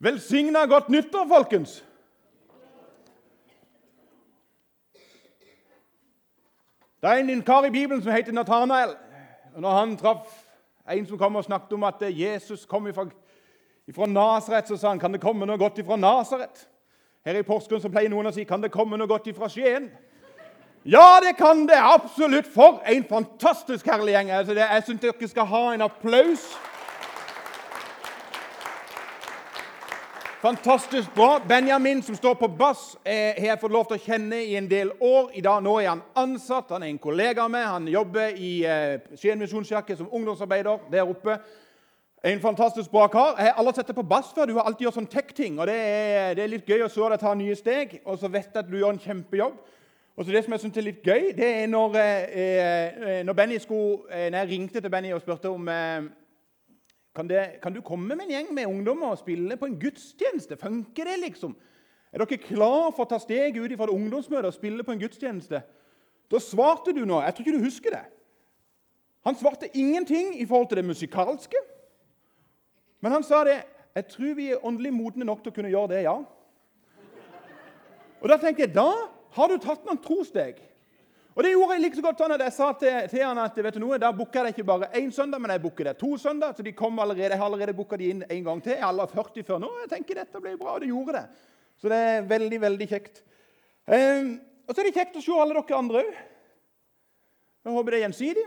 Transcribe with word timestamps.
Velsigna 0.00 0.64
godt 0.66 0.88
nyttår, 0.88 1.26
folkens! 1.28 1.84
Det 7.02 7.08
er 7.08 7.16
en 7.16 7.42
kar 7.42 7.64
i 7.64 7.70
Bibelen 7.70 8.02
som 8.02 8.12
heter 8.12 8.32
Nathanael. 8.32 8.94
Når 9.56 9.70
han 9.70 9.96
traff 9.96 10.28
en 10.90 11.06
som 11.06 11.18
kom 11.18 11.36
og 11.36 11.44
snakket 11.44 11.72
om 11.72 11.84
at 11.84 12.02
Jesus 12.08 12.66
kom 12.66 12.88
fra, 12.94 13.06
fra 13.94 14.06
Nasaret, 14.06 14.68
så 14.68 14.76
sa 14.76 14.88
han 14.88 14.98
kan 14.98 15.12
det 15.12 15.20
komme 15.20 15.46
noe 15.46 15.58
godt 15.58 15.80
fra 15.86 15.96
Nasaret. 15.96 16.68
Her 17.24 17.40
i 17.40 17.42
Porsgrunn 17.42 17.80
så 17.80 17.92
pleier 17.92 18.12
noen 18.12 18.28
å 18.28 18.32
si 18.32 18.44
kan 18.48 18.62
det 18.62 18.72
komme 18.72 18.96
noe 18.96 19.08
godt 19.08 19.28
fra 19.36 19.48
Skien. 19.48 19.90
Ja, 20.84 21.20
det 21.20 21.36
kan 21.36 21.66
det 21.68 21.76
absolutt! 21.76 22.48
For 22.48 22.80
en 22.88 23.04
fantastisk 23.04 23.86
herlig 23.86 24.16
gjeng. 24.16 24.30
Altså, 24.32 24.56
det, 24.56 24.64
jeg 24.64 24.84
syns 24.86 25.00
dere 25.04 25.28
skal 25.28 25.48
ha 25.52 25.64
en 25.74 25.84
applaus. 25.84 26.48
Fantastisk 30.40 31.14
bra. 31.14 31.40
Benjamin, 31.48 32.02
som 32.02 32.16
står 32.16 32.34
på 32.34 32.48
bass, 32.48 32.96
eh, 33.04 33.12
har 33.12 33.46
jeg 33.46 33.60
fått 33.60 33.72
lov 33.72 33.84
til 33.84 33.98
å 33.98 34.00
kjenne 34.00 34.38
i 34.40 34.54
en 34.56 34.68
del 34.70 34.88
år. 35.00 35.30
I 35.34 35.40
dag, 35.40 35.62
Nå 35.62 35.74
er 35.80 35.88
han 35.88 36.02
ansatt, 36.16 36.70
han 36.70 36.82
er 36.82 36.86
en 36.86 36.98
kollega 36.98 37.48
meg. 37.48 37.66
Han 37.66 37.88
jobber 37.88 38.32
i 38.36 38.64
eh, 38.64 39.00
Skien 39.16 39.38
misjonskirke 39.38 39.96
som 39.96 40.08
ungdomsarbeider 40.08 40.78
der 40.90 41.02
oppe. 41.02 41.36
En 42.24 42.40
fantastisk 42.40 42.90
bra 42.90 43.06
kar. 43.06 43.34
Jeg 43.36 43.52
har 43.52 43.60
aldri 43.60 43.74
sett 43.74 43.86
deg 43.92 43.96
på 43.96 44.08
bass 44.08 44.32
før. 44.32 44.46
Du 44.46 44.54
har 44.54 44.64
alltid 44.64 44.86
gjort 44.86 44.94
sånn 44.94 45.10
tech-ting. 45.12 45.58
og 45.60 45.66
det 45.66 45.76
er, 45.76 46.34
det 46.34 46.44
er, 46.44 46.48
litt 46.48 46.68
gøy 46.68 46.86
å 46.86 46.88
se 46.88 47.00
deg 47.00 47.20
ta 47.20 47.34
nye 47.34 47.56
steg. 47.56 48.00
Og 48.06 48.18
så 48.18 48.32
vet 48.32 48.48
jeg 48.48 48.64
at 48.64 48.70
du 48.70 48.78
gjør 48.78 48.94
en 48.94 49.04
kjempejobb. 49.04 49.60
Og 50.16 50.24
så 50.24 50.32
Det 50.32 50.44
som 50.44 50.52
jeg 50.52 50.60
synes 50.60 50.76
er 50.76 50.88
litt 50.88 51.04
gøy, 51.04 51.36
det 51.36 51.50
er 51.62 51.66
når, 51.66 51.96
eh, 51.96 53.20
eh 53.20 53.22
når 53.24 53.32
Benny 53.34 53.58
skulle, 53.58 54.08
eh, 54.10 54.30
når 54.30 54.38
jeg 54.38 54.48
ringte 54.48 54.80
til 54.80 54.90
Benny 54.90 55.12
og 55.12 55.20
spurte 55.20 55.52
om 55.52 55.68
eh, 55.68 56.08
kan, 57.14 57.28
det, 57.28 57.58
kan, 57.62 57.74
du 57.74 57.80
komme 57.82 58.14
med 58.14 58.26
en 58.26 58.30
gjeng 58.30 58.54
med 58.54 58.66
ungdommer 58.70 59.14
og 59.14 59.18
spille 59.18 59.56
på 59.58 59.66
en 59.66 59.78
gudstjeneste? 59.80 60.56
Funker 60.56 61.04
det, 61.10 61.18
liksom? 61.24 61.56
Er 62.12 62.22
dere 62.22 62.38
klar 62.42 62.90
for 62.94 63.04
å 63.04 63.10
ta 63.10 63.18
steget 63.22 63.58
ut 63.58 63.74
fra 63.78 63.88
et 63.88 63.94
ungdomsmøte 63.94 64.50
og 64.50 64.54
spille 64.54 64.86
på 64.86 64.94
en 64.94 65.02
gudstjeneste? 65.02 65.62
Da 66.30 66.38
svarte 66.42 66.94
du 66.94 67.02
nå 67.04 67.20
Jeg 67.22 67.34
tror 67.34 67.46
ikke 67.46 67.58
du 67.58 67.66
husker 67.66 67.94
det. 67.96 68.04
Han 69.26 69.36
svarte 69.36 69.70
ingenting 69.74 70.36
i 70.40 70.46
forhold 70.46 70.68
til 70.70 70.80
det 70.80 70.86
musikalske. 70.86 71.60
Men 73.00 73.12
han 73.12 73.26
sa 73.26 73.44
det. 73.44 73.60
Jeg 73.94 74.06
tror 74.06 74.34
vi 74.38 74.50
er 74.50 74.64
åndelig 74.64 74.92
modne 74.94 75.26
nok 75.26 75.42
til 75.42 75.50
å 75.50 75.54
kunne 75.54 75.72
gjøre 75.72 75.92
det, 75.94 76.02
ja. 76.06 76.16
Og 78.20 78.28
Da 78.28 78.36
tenker 78.38 78.66
jeg, 78.66 78.74
da 78.74 78.90
har 79.34 79.48
du 79.48 79.58
tatt 79.58 79.84
noen 79.86 79.98
trosteg. 80.02 80.60
Og 81.36 81.44
det 81.46 81.52
gjorde 81.52 81.76
jeg 81.76 81.82
like 81.84 81.96
så 81.96 82.02
godt 82.04 82.20
sånn 82.20 82.34
at 82.34 82.42
jeg 82.42 82.54
sa 82.56 82.68
til, 82.80 82.96
til 83.12 83.22
han 83.22 83.38
at 83.38 83.58
vet 83.62 83.76
du 83.76 83.80
noe, 83.84 83.98
da 84.02 84.10
booker 84.14 84.48
jeg 84.48 84.56
ikke 84.56 84.66
bare 84.66 84.88
én 84.98 85.12
søndag, 85.14 85.38
men 85.42 85.52
jeg 85.54 85.62
booker 85.62 85.86
det 85.86 85.96
to 86.00 86.16
søndag. 86.18 86.56
Så 86.56 86.66
de 86.66 86.74
kom 86.76 86.98
allerede, 86.98 87.30
jeg 87.30 87.38
har 87.38 87.46
allerede 87.46 87.76
booka 87.78 87.98
de 88.00 88.10
inn 88.10 88.24
en 88.26 88.44
gang 88.48 88.62
til. 88.64 88.74
Jeg 88.74 88.82
har 88.82 89.14
40 89.14 89.46
før 89.46 89.62
nå. 89.62 89.70
Jeg 89.84 89.92
tenker 89.92 90.18
dette 90.18 90.42
blir 90.42 90.58
bra, 90.58 90.74
og 90.74 90.82
det 90.82 90.90
gjorde 90.90 91.20
det. 91.20 91.26
Så 91.80 91.92
det 91.92 92.00
er 92.08 92.26
veldig, 92.28 92.60
veldig 92.60 92.88
kjekt. 92.90 93.22
Um, 93.86 94.34
og 94.66 94.74
så 94.74 94.82
er 94.82 94.88
det 94.88 94.96
kjekt 94.98 95.16
å 95.18 95.22
se 95.24 95.36
alle 95.42 95.56
dere 95.56 95.78
andre 95.78 96.02
òg. 96.02 96.18
Jeg 97.60 97.76
håper 97.76 97.92
det 97.92 97.98
er 98.00 98.04
gjensidig. 98.08 98.46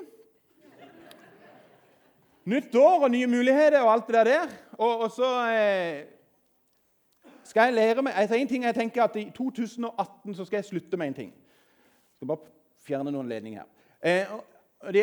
Nytt 2.50 2.76
år 2.76 3.06
og 3.06 3.12
nye 3.14 3.28
muligheter 3.32 3.80
og 3.86 3.92
alt 3.94 4.12
det 4.12 4.26
der. 4.28 4.54
Og, 4.76 5.06
og 5.06 5.12
så 5.16 5.30
eh, 5.54 6.04
skal 7.48 7.70
jeg 7.70 7.78
lære 7.78 8.04
meg 8.04 8.18
altså 8.20 8.36
En 8.36 8.50
ting 8.50 8.66
jeg 8.66 8.76
tenker 8.76 9.04
at 9.04 9.16
I 9.16 9.30
2018 9.36 10.36
så 10.36 10.46
skal 10.46 10.58
jeg 10.60 10.66
slutte 10.66 11.00
med 11.00 11.12
en 11.12 11.18
ting. 11.22 11.30
Jeg 11.32 12.20
skal 12.20 12.32
bare 12.34 12.52
fjerne 12.88 13.14
noen 13.14 13.30
ledninger. 13.32 13.68
Eh, 14.04 14.32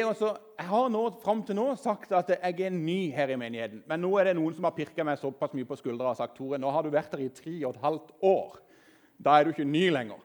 også, 0.05 0.35
jeg 0.59 0.69
har 0.69 0.89
nå, 0.93 1.03
fram 1.23 1.43
til 1.47 1.57
nå 1.57 1.67
sagt 1.81 2.13
at 2.13 2.33
jeg 2.35 2.67
er 2.67 2.75
ny 2.75 3.11
her 3.17 3.33
i 3.33 3.39
menigheten. 3.41 3.83
Men 3.89 4.03
nå 4.05 4.11
er 4.19 4.29
det 4.29 4.35
noen 4.37 4.57
som 4.57 4.67
har 4.69 4.77
pirka 4.77 5.05
meg 5.07 5.21
såpass 5.21 5.55
mye 5.57 5.69
på 5.69 5.79
skuldra 5.81 6.13
og 6.13 6.19
sagt 6.19 6.37
Tore, 6.37 6.59
nå 6.61 6.73
har 6.73 6.85
du 6.85 6.91
vært 6.93 7.15
her 7.17 7.25
i 7.25 7.31
tre 7.33 7.55
og 7.65 7.73
et 7.73 7.85
halvt 7.85 8.13
år. 8.29 8.59
Da 9.21 9.39
er 9.39 9.47
du 9.47 9.55
ikke 9.55 9.69
ny 9.69 9.87
lenger. 9.93 10.21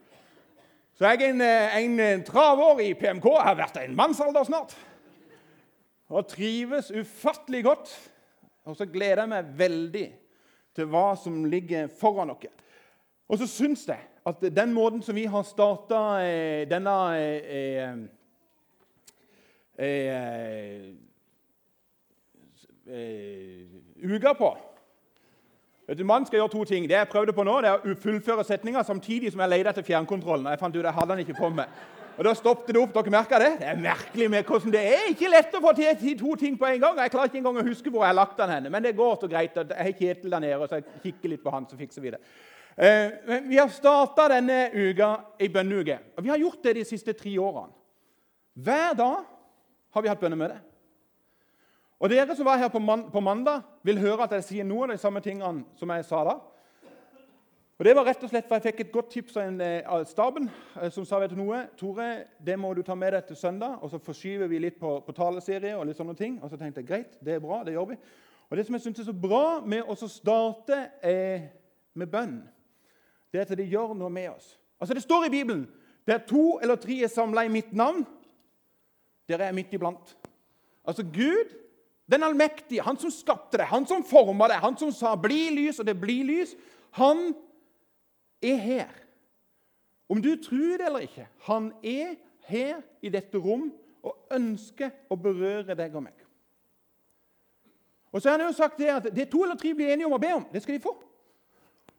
Så 0.96 1.08
jeg 1.08 1.22
er 1.22 1.32
en, 1.34 1.42
eh, 1.44 1.78
en, 1.84 1.96
en 2.00 2.28
traver 2.28 2.84
i 2.84 2.92
PMK. 2.96 3.30
Jeg 3.32 3.48
har 3.48 3.58
vært 3.60 3.80
en 3.82 3.96
mannsalder 3.96 4.48
snart. 4.48 4.76
Og 6.12 6.28
trives 6.28 6.92
ufattelig 6.92 7.64
godt. 7.66 7.96
Og 8.66 8.76
så 8.78 8.88
gleder 8.90 9.24
jeg 9.24 9.32
meg 9.32 9.56
veldig 9.58 10.06
til 10.76 10.88
hva 10.92 11.14
som 11.20 11.44
ligger 11.48 11.88
foran 12.00 12.32
dere. 12.34 12.52
Og 13.32 13.40
så 13.42 13.48
syns 13.50 13.86
jeg 13.88 14.04
at 14.26 14.42
den 14.56 14.74
måten 14.74 15.02
som 15.06 15.16
vi 15.16 15.26
har 15.30 15.44
starta 15.46 16.02
eh, 16.26 16.70
denne 16.70 16.94
eh, 17.20 17.98
eh, 19.78 20.90
eh, 22.88 23.62
uka 24.04 24.34
på 24.34 24.56
Vet 25.86 26.00
du, 26.00 26.04
Mannen 26.04 26.26
skal 26.26 26.40
gjøre 26.40 26.50
to 26.50 26.64
ting. 26.66 26.88
Det 26.90 26.96
jeg 26.98 27.08
prøvde 27.12 27.34
på 27.38 27.44
nå, 27.46 27.60
det 27.62 27.70
er 27.70 27.84
å 27.86 27.98
fullføre 28.02 28.42
setninga 28.42 28.82
samtidig 28.82 29.30
som 29.30 29.44
jeg 29.44 29.52
leter 29.52 29.68
etter 29.70 29.86
fjernkontrollen. 29.86 30.48
Jeg 30.50 30.58
fant 30.58 30.74
ut 30.74 30.82
jeg 30.82 30.94
hadde 30.98 31.12
den 31.12 31.22
ikke 31.22 31.36
på 31.38 31.50
meg. 31.54 31.76
Og 32.18 32.24
Da 32.26 32.34
stoppet 32.34 32.72
det 32.74 32.82
opp. 32.82 32.96
Dere 32.96 33.14
merka 33.14 33.38
det? 33.38 33.52
Det 33.60 33.68
er 33.70 33.78
merkelig 33.84 34.30
med 34.34 34.50
hvordan 34.50 34.74
det 34.74 34.82
er 34.82 35.12
ikke 35.12 35.30
lett 35.30 35.54
å 35.54 35.62
få 35.62 35.76
til 35.78 36.18
to 36.18 36.34
ting 36.42 36.58
på 36.58 36.66
en 36.72 36.82
gang. 36.82 36.98
Jeg 37.04 37.14
klarer 37.14 37.30
ikke 37.30 37.38
engang 37.38 37.62
å 37.62 37.68
huske 37.68 37.94
hvor 37.94 38.02
jeg 38.02 38.16
har 38.16 38.18
lagt 38.18 38.42
den 38.42 38.54
henne. 38.56 38.72
Men 38.74 38.88
det 38.88 38.96
går 38.98 39.20
så 39.22 39.30
greit. 39.30 39.62
Jeg 39.62 39.78
har 39.78 39.94
Kjetil 40.00 40.34
der 40.34 40.42
nede, 40.42 40.58
og 40.58 40.70
så 40.72 40.82
jeg 40.82 41.04
kikker 41.04 41.36
litt 41.36 41.44
på 41.46 41.54
han, 41.54 41.70
så 41.70 41.78
fikser 41.78 42.02
vi 42.02 42.16
det. 42.16 42.22
Eh, 42.76 43.12
vi 43.44 43.58
har 43.58 43.68
starta 43.72 44.28
denne 44.28 44.70
uka 44.74 45.10
i 45.40 45.48
bønneuke. 45.48 46.00
Og 46.18 46.24
vi 46.24 46.30
har 46.30 46.38
gjort 46.38 46.64
det 46.64 46.74
de 46.76 46.84
siste 46.86 47.14
tre 47.14 47.38
årene. 47.40 47.72
Hver 48.54 48.96
dag 48.96 49.24
har 49.92 50.02
vi 50.02 50.12
hatt 50.12 50.20
bønnemøte. 50.20 50.58
Og 52.00 52.10
Dere 52.12 52.36
som 52.36 52.46
var 52.46 52.60
her 52.60 52.68
på 52.68 53.20
mandag, 53.20 53.62
vil 53.84 54.00
høre 54.00 54.24
at 54.24 54.36
jeg 54.36 54.44
sier 54.44 54.68
noen 54.68 54.92
av 54.92 54.98
de 54.98 55.02
samme 55.02 55.22
tingene 55.24 55.64
som 55.80 55.90
jeg 55.90 56.06
sa 56.06 56.24
da. 56.28 56.36
Og 57.80 57.86
Det 57.86 57.96
var 57.96 58.06
rett 58.08 58.24
og 58.24 58.30
slett 58.30 58.48
for 58.48 58.56
jeg 58.56 58.64
fikk 58.64 58.80
et 58.80 58.92
godt 58.92 59.10
tips 59.12 59.38
av, 59.38 59.62
eh, 59.62 59.82
av 59.88 60.04
staben 60.06 60.50
eh, 60.82 60.90
som 60.90 61.06
sa 61.06 61.20
vet 61.20 61.30
du 61.32 61.36
noe, 61.36 61.68
Tore, 61.78 62.26
det 62.40 62.60
må 62.60 62.74
du 62.74 62.82
ta 62.84 62.96
med 62.96 63.14
deg 63.14 63.28
til 63.28 63.36
søndag. 63.36 63.80
Og 63.82 63.90
så 63.92 64.00
forskyver 64.00 64.48
vi 64.48 64.60
litt 64.60 64.80
på, 64.80 65.00
på 65.04 65.16
taleserie 65.16 65.76
og 65.76 65.86
litt 65.88 65.98
sånne 65.98 66.16
ting. 66.16 66.40
Og 66.44 66.50
så 66.50 66.58
tenkte 66.58 66.84
jeg 66.84 66.88
greit, 66.88 67.18
det 67.24 67.36
er 67.36 67.44
bra, 67.44 67.64
det 67.64 67.74
gjør 67.76 67.90
vi. 67.94 67.98
Og 68.50 68.58
Det 68.58 68.66
som 68.66 68.76
jeg 68.76 68.82
syns 68.82 69.00
er 69.00 69.10
så 69.10 69.16
bra 69.16 69.62
med 69.66 69.84
å 69.88 69.96
starte 69.96 70.90
eh, 71.04 71.48
med 71.96 72.12
bønn, 72.12 72.44
det 73.36 73.42
er 73.42 73.52
at 73.52 73.60
det 73.60 73.68
gjør 73.68 73.94
noe 73.98 74.10
med 74.10 74.30
oss. 74.32 74.54
Altså 74.80 74.96
Det 74.96 75.04
står 75.04 75.28
i 75.28 75.34
Bibelen 75.34 75.68
der 76.08 76.22
to 76.28 76.60
eller 76.62 76.78
tre 76.78 77.00
er 77.04 77.10
samla 77.10 77.44
i 77.46 77.52
mitt 77.52 77.74
navn, 77.74 78.06
der 79.28 79.42
er 79.42 79.52
midt 79.52 79.74
iblant. 79.74 80.18
Altså 80.86 81.04
Gud, 81.04 81.56
den 82.12 82.24
allmektige, 82.24 82.82
han 82.86 82.98
som 82.98 83.12
skapte 83.12 83.58
det, 83.58 83.66
han 83.66 83.88
som 83.90 84.04
forma 84.06 84.48
det, 84.48 84.62
han 84.62 84.78
som 84.78 84.92
sa 84.92 85.16
'bli 85.16 85.50
lys', 85.50 85.80
og 85.80 85.88
det 85.88 86.00
blir 86.02 86.24
lys, 86.24 86.56
han 86.92 87.36
er 88.42 88.56
her. 88.56 88.90
Om 90.10 90.22
du 90.22 90.36
tror 90.36 90.78
det 90.78 90.86
eller 90.86 91.00
ikke, 91.00 91.28
han 91.40 91.74
er 91.84 92.16
her 92.46 92.82
i 93.02 93.10
dette 93.10 93.38
rom 93.38 93.74
og 94.04 94.28
ønsker 94.32 94.92
å 95.10 95.16
berøre 95.16 95.76
deg 95.76 95.96
og 95.96 96.04
meg. 96.04 96.14
Og 98.12 98.22
så 98.22 98.30
har 98.30 98.40
han 98.40 98.48
jo 98.48 98.54
sagt 98.56 98.78
det 98.78 98.90
at 98.94 99.16
det 99.16 99.30
to 99.32 99.44
eller 99.44 99.56
tre 99.56 99.74
blir 99.74 99.90
enige 99.94 100.06
om 100.06 100.14
å 100.14 100.22
be 100.22 100.34
om, 100.34 100.46
det 100.54 100.62
skal 100.62 100.78
de 100.78 100.84
få. 100.84 100.94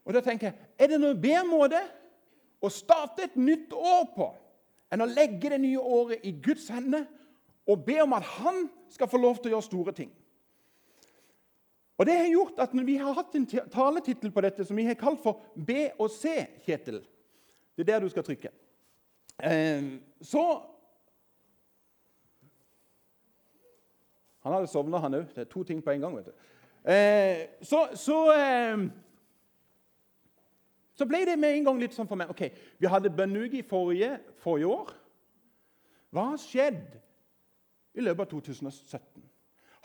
Og 0.06 0.14
da 0.14 0.22
tenker 0.22 0.46
jeg, 0.46 0.56
Er 0.78 0.86
det 0.86 1.00
noen 1.02 1.20
bedre 1.20 1.44
måte 1.48 1.80
å 2.62 2.70
starte 2.72 3.26
et 3.26 3.36
nytt 3.36 3.72
år 3.74 4.06
på 4.14 4.28
enn 4.94 5.02
å 5.02 5.10
legge 5.10 5.50
det 5.50 5.58
nye 5.60 5.82
året 5.82 6.24
i 6.24 6.32
Guds 6.42 6.68
hender 6.70 7.08
og 7.66 7.82
be 7.84 7.98
om 8.02 8.14
at 8.14 8.22
han 8.38 8.68
skal 8.90 9.10
få 9.10 9.18
lov 9.18 9.40
til 9.40 9.50
å 9.50 9.56
gjøre 9.56 9.66
store 9.66 9.94
ting? 9.96 10.12
Og 11.98 12.06
Det 12.06 12.16
har 12.18 12.30
gjort 12.30 12.58
at 12.58 12.70
Vi 12.86 12.96
har 12.96 13.12
hatt 13.12 13.34
en 13.34 13.46
taletittel 13.46 14.30
på 14.30 14.40
dette 14.40 14.64
som 14.64 14.76
vi 14.76 14.86
har 14.86 14.94
kalt 14.94 15.20
for 15.22 15.42
Be 15.56 15.90
og 15.98 16.10
se, 16.10 16.46
Kjetil. 16.66 17.02
Det 17.76 17.82
er 17.88 17.92
der 17.92 18.00
du 18.00 18.08
skal 18.08 18.24
trykke. 18.24 18.48
Eh, 19.42 19.82
så 20.22 20.62
Han 24.46 24.52
hadde 24.52 24.66
sovna, 24.66 24.98
han 24.98 25.14
òg. 25.14 25.24
Det 25.34 25.42
er 25.42 25.48
to 25.50 25.64
ting 25.64 25.82
på 25.82 25.90
en 25.90 26.00
gang. 26.00 26.16
vet 26.16 26.26
du. 26.26 26.32
Eh, 26.90 27.48
så, 27.62 27.88
så 27.98 28.32
eh, 28.32 28.84
så 30.96 31.04
ble 31.08 31.22
det 31.28 31.36
med 31.38 31.52
en 31.52 31.68
gang 31.68 31.80
litt 31.80 31.94
sånn 31.96 32.08
for 32.08 32.18
meg 32.18 32.32
ok, 32.32 32.48
Vi 32.80 32.88
hadde 32.88 33.12
bønneuke 33.12 33.60
i 33.60 33.66
forrige, 33.66 34.16
forrige 34.40 34.70
år. 34.72 34.94
Hva 36.14 36.30
har 36.32 36.40
skjedd 36.40 36.96
i 37.96 38.04
løpet 38.04 38.24
av 38.24 38.30
2017? 38.32 39.26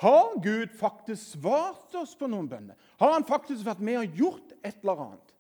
Har 0.02 0.32
Gud 0.42 0.72
faktisk 0.80 1.36
svart 1.36 1.94
oss 2.00 2.16
på 2.18 2.30
noen 2.32 2.48
bønner? 2.50 2.78
Har 2.98 3.14
han 3.14 3.28
faktisk 3.28 3.66
vært 3.68 3.84
med 3.84 4.00
og 4.00 4.18
gjort 4.18 4.56
et 4.64 4.80
eller 4.82 5.04
annet? 5.06 5.36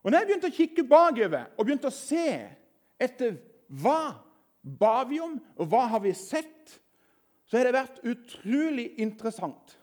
Og 0.00 0.08
når 0.08 0.22
jeg 0.22 0.28
begynte 0.30 0.48
å 0.48 0.56
kikke 0.56 0.86
bakover 0.88 1.50
og 1.58 1.66
begynte 1.66 1.90
å 1.90 1.94
se 1.94 2.30
etter 3.00 3.36
hva 3.68 4.14
ba 4.62 5.02
vi 5.08 5.20
om, 5.20 5.36
og 5.58 5.68
hva 5.68 5.86
har 5.92 6.02
vi 6.04 6.14
sett, 6.16 6.78
så 7.48 7.58
har 7.58 7.66
det 7.66 7.76
vært 7.76 8.00
utrolig 8.06 8.86
interessant. 9.02 9.76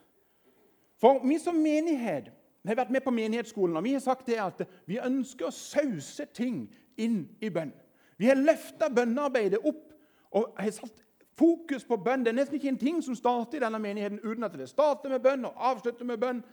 For 0.98 1.20
vi 1.22 1.36
som 1.42 1.58
menighet 1.62 2.32
vi 2.68 2.74
har 2.74 2.82
vært 2.82 2.90
med 2.92 3.00
på 3.00 3.12
menighetsskolen, 3.16 3.76
og 3.76 3.84
vi 3.84 3.92
har 3.92 4.00
sagt 4.04 4.26
det 4.26 4.36
at 4.44 4.58
vi 4.86 4.98
ønsker 5.00 5.48
å 5.48 5.54
sause 5.54 6.26
ting 6.36 6.66
inn 7.00 7.22
i 7.40 7.48
bønn. 7.48 7.72
Vi 8.20 8.28
har 8.28 8.36
løfta 8.36 8.90
bønnearbeidet 8.92 9.62
opp 9.64 9.94
og 10.36 10.50
har 10.58 10.74
satt 10.76 11.00
fokus 11.38 11.86
på 11.88 11.96
bønn. 11.96 12.26
Det 12.26 12.34
er 12.34 12.36
nesten 12.36 12.58
ikke 12.58 12.68
en 12.74 12.80
ting 12.80 13.00
som 13.04 13.16
starter 13.16 13.56
i 13.56 13.64
denne 13.64 13.80
menigheten 13.80 14.20
uten 14.20 14.44
at 14.44 14.56
det 14.58 14.68
starter 14.68 15.14
med 15.14 15.24
bønn 15.24 15.48
og 15.48 15.64
avslutter 15.70 16.04
med 16.04 16.20
bønn. 16.20 16.44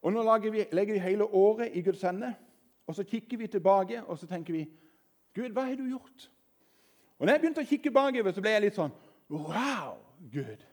Og 0.00 0.14
nå 0.14 0.24
vi, 0.48 0.64
legger 0.72 0.94
vi 0.94 1.04
hele 1.10 1.24
året 1.24 1.76
i 1.76 1.82
Guds 1.82 2.02
hende, 2.02 2.32
og 2.86 2.94
så 2.94 3.04
kikker 3.04 3.36
vi 3.36 3.46
tilbake 3.46 4.02
og 4.06 4.18
så 4.18 4.26
tenker 4.26 4.52
vi, 4.54 4.64
Gud, 5.34 5.50
hva 5.52 5.66
har 5.68 5.76
du 5.76 5.84
gjort? 5.90 6.30
Og 7.18 7.26
når 7.26 7.32
jeg 7.32 7.40
begynte 7.40 7.60
å 7.66 7.68
kikke 7.68 7.90
bakover, 7.90 8.32
så 8.32 8.40
ble 8.40 8.56
jeg 8.56 8.64
litt 8.64 8.78
sånn 8.78 8.94
Wow, 9.28 9.98
Gud! 10.32 10.64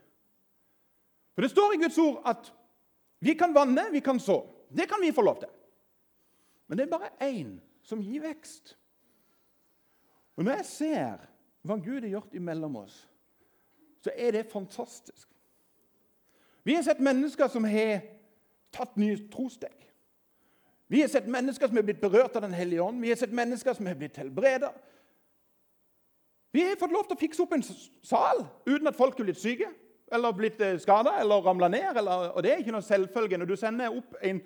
For 1.36 1.44
det 1.44 1.51
står 1.51 1.74
i 1.75 1.81
Guds 1.81 1.98
ord 2.00 2.22
at 2.24 2.54
vi 3.25 3.33
kan 3.33 3.54
vanne, 3.54 3.88
vi 3.92 4.00
kan 4.06 4.19
så. 4.19 4.44
Det 4.69 4.86
kan 4.89 5.01
vi 5.01 5.12
få 5.12 5.22
lov 5.25 5.39
til. 5.39 5.50
Men 6.68 6.77
det 6.77 6.86
er 6.86 6.92
bare 6.92 7.13
én 7.25 7.56
som 7.83 8.01
gir 8.01 8.22
vekst. 8.22 8.75
Og 10.36 10.44
Når 10.44 10.60
jeg 10.60 10.66
ser 10.66 11.24
hva 11.66 11.77
Gud 11.81 12.01
har 12.01 12.12
gjort 12.12 12.36
imellom 12.38 12.75
oss, 12.83 13.07
så 14.04 14.12
er 14.13 14.31
det 14.31 14.51
fantastisk. 14.51 15.30
Vi 16.63 16.75
har 16.75 16.83
sett 16.86 17.01
mennesker 17.01 17.50
som 17.50 17.66
har 17.66 18.04
tatt 18.74 18.98
nye 18.98 19.18
trosteg. 19.33 19.74
Vi 20.88 21.01
har 21.01 21.10
sett 21.10 21.25
mennesker 21.30 21.68
som 21.68 21.77
har 21.77 21.86
blitt 21.88 22.01
berørt 22.01 22.36
av 22.36 22.44
Den 22.45 22.54
hellige 22.54 22.81
ånd. 22.81 23.01
Vi 23.01 23.10
har 23.10 23.18
sett 23.18 23.33
mennesker 23.33 23.74
som 23.74 23.86
har 23.89 23.98
blitt 23.98 24.18
helbreda. 24.18 24.69
Vi 26.51 26.62
har 26.62 26.77
fått 26.77 26.94
lov 26.94 27.07
til 27.07 27.18
å 27.18 27.24
fikse 27.24 27.42
opp 27.42 27.57
en 27.57 27.66
sal 27.66 28.45
uten 28.68 28.88
at 28.88 28.98
folk 28.98 29.18
er 29.19 29.27
blitt 29.27 29.42
syke 29.42 29.72
eller 30.12 30.31
blitt 30.31 30.62
eh, 30.62 30.78
skada 30.80 31.18
eller 31.19 31.42
ramla 31.42 31.68
ned. 31.68 31.98
Eller, 31.98 32.30
og 32.31 32.44
Det 32.44 32.52
er 32.52 32.62
ikke 32.62 32.75
noe 32.75 32.86
selvfølge. 32.86 33.38
Når 33.38 33.46
du 33.46 33.56
sender 33.56 33.98
opp 33.98 34.16
en 34.22 34.42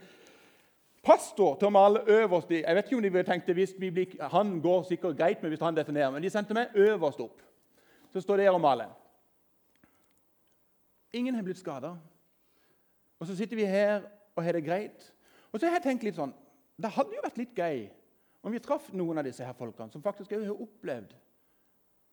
pastor 1.03 1.55
til 1.59 1.69
å 1.69 1.73
male 1.73 2.03
øverst 2.07 2.51
Jeg 2.51 2.75
vet 2.75 2.87
ikke 2.87 2.97
om 2.97 3.03
de 3.03 3.23
tenkte 3.23 3.55
hvis 3.55 3.75
vi 3.79 3.91
blir, 3.91 4.15
Han 4.31 4.59
går 4.61 4.83
sikkert 4.83 5.17
greit 5.17 5.41
med 5.41 5.51
hvis 5.51 5.63
han 5.63 5.75
definerer, 5.75 6.11
men 6.11 6.23
de 6.23 6.29
sendte 6.29 6.53
meg 6.53 6.75
øverst 6.75 7.19
opp. 7.19 7.41
Så 8.13 8.21
står 8.21 8.37
det 8.37 8.49
og 8.49 8.61
maler. 8.61 8.89
Ingen 11.13 11.35
har 11.35 11.43
blitt 11.43 11.59
skada. 11.59 11.95
Og 13.19 13.27
så 13.27 13.35
sitter 13.35 13.55
vi 13.55 13.65
her 13.65 14.01
og 14.35 14.43
har 14.43 14.53
det 14.53 14.65
greit. 14.65 15.13
Og 15.51 15.59
så 15.59 15.67
har 15.67 15.79
jeg 15.79 15.83
tenkt 15.83 16.03
litt 16.03 16.15
sånn 16.15 16.33
Det 16.79 16.91
hadde 16.95 17.15
jo 17.15 17.23
vært 17.23 17.37
litt 17.41 17.57
gøy 17.57 17.89
om 18.41 18.53
vi 18.55 18.61
traff 18.63 18.85
noen 18.95 19.19
av 19.19 19.25
disse 19.27 19.43
her 19.43 19.55
folkene 19.57 19.91
som 19.91 20.03
faktisk 20.03 20.31
har 20.31 20.53
opplevd 20.53 21.11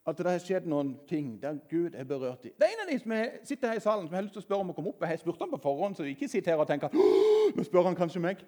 at 0.06 0.18
det 0.18 0.26
har 0.30 0.38
skjedd 0.38 0.68
noen 0.70 0.92
ting 1.08 1.32
der 1.42 1.56
Gud 1.70 1.96
er 1.98 2.04
berørt 2.06 2.44
i. 2.46 2.52
Det 2.54 2.62
er 2.66 2.76
en 2.76 2.84
av 2.84 2.90
de 2.92 2.98
som 3.02 3.14
sitter 3.48 3.72
her 3.72 3.80
i 3.80 3.82
salen 3.82 4.06
som 4.06 4.14
har 4.14 4.22
lyst 4.22 4.36
til 4.36 4.44
å 4.44 4.46
spørre 4.46 4.62
om 4.62 4.70
å 4.70 4.76
komme 4.76 4.92
opp. 4.92 5.02
Jeg 5.02 5.16
har 5.16 5.22
spurt 5.22 5.42
ham 5.42 5.50
på 5.50 5.62
forhånd, 5.64 5.96
så 5.98 6.06
ikke 6.06 6.28
sitt 6.30 6.46
her 6.46 6.62
og 6.62 6.68
tenk 6.70 6.86
at 6.86 6.94
nå 6.94 7.64
spør 7.66 7.88
han 7.88 7.98
kanskje 7.98 8.22
meg. 8.22 8.44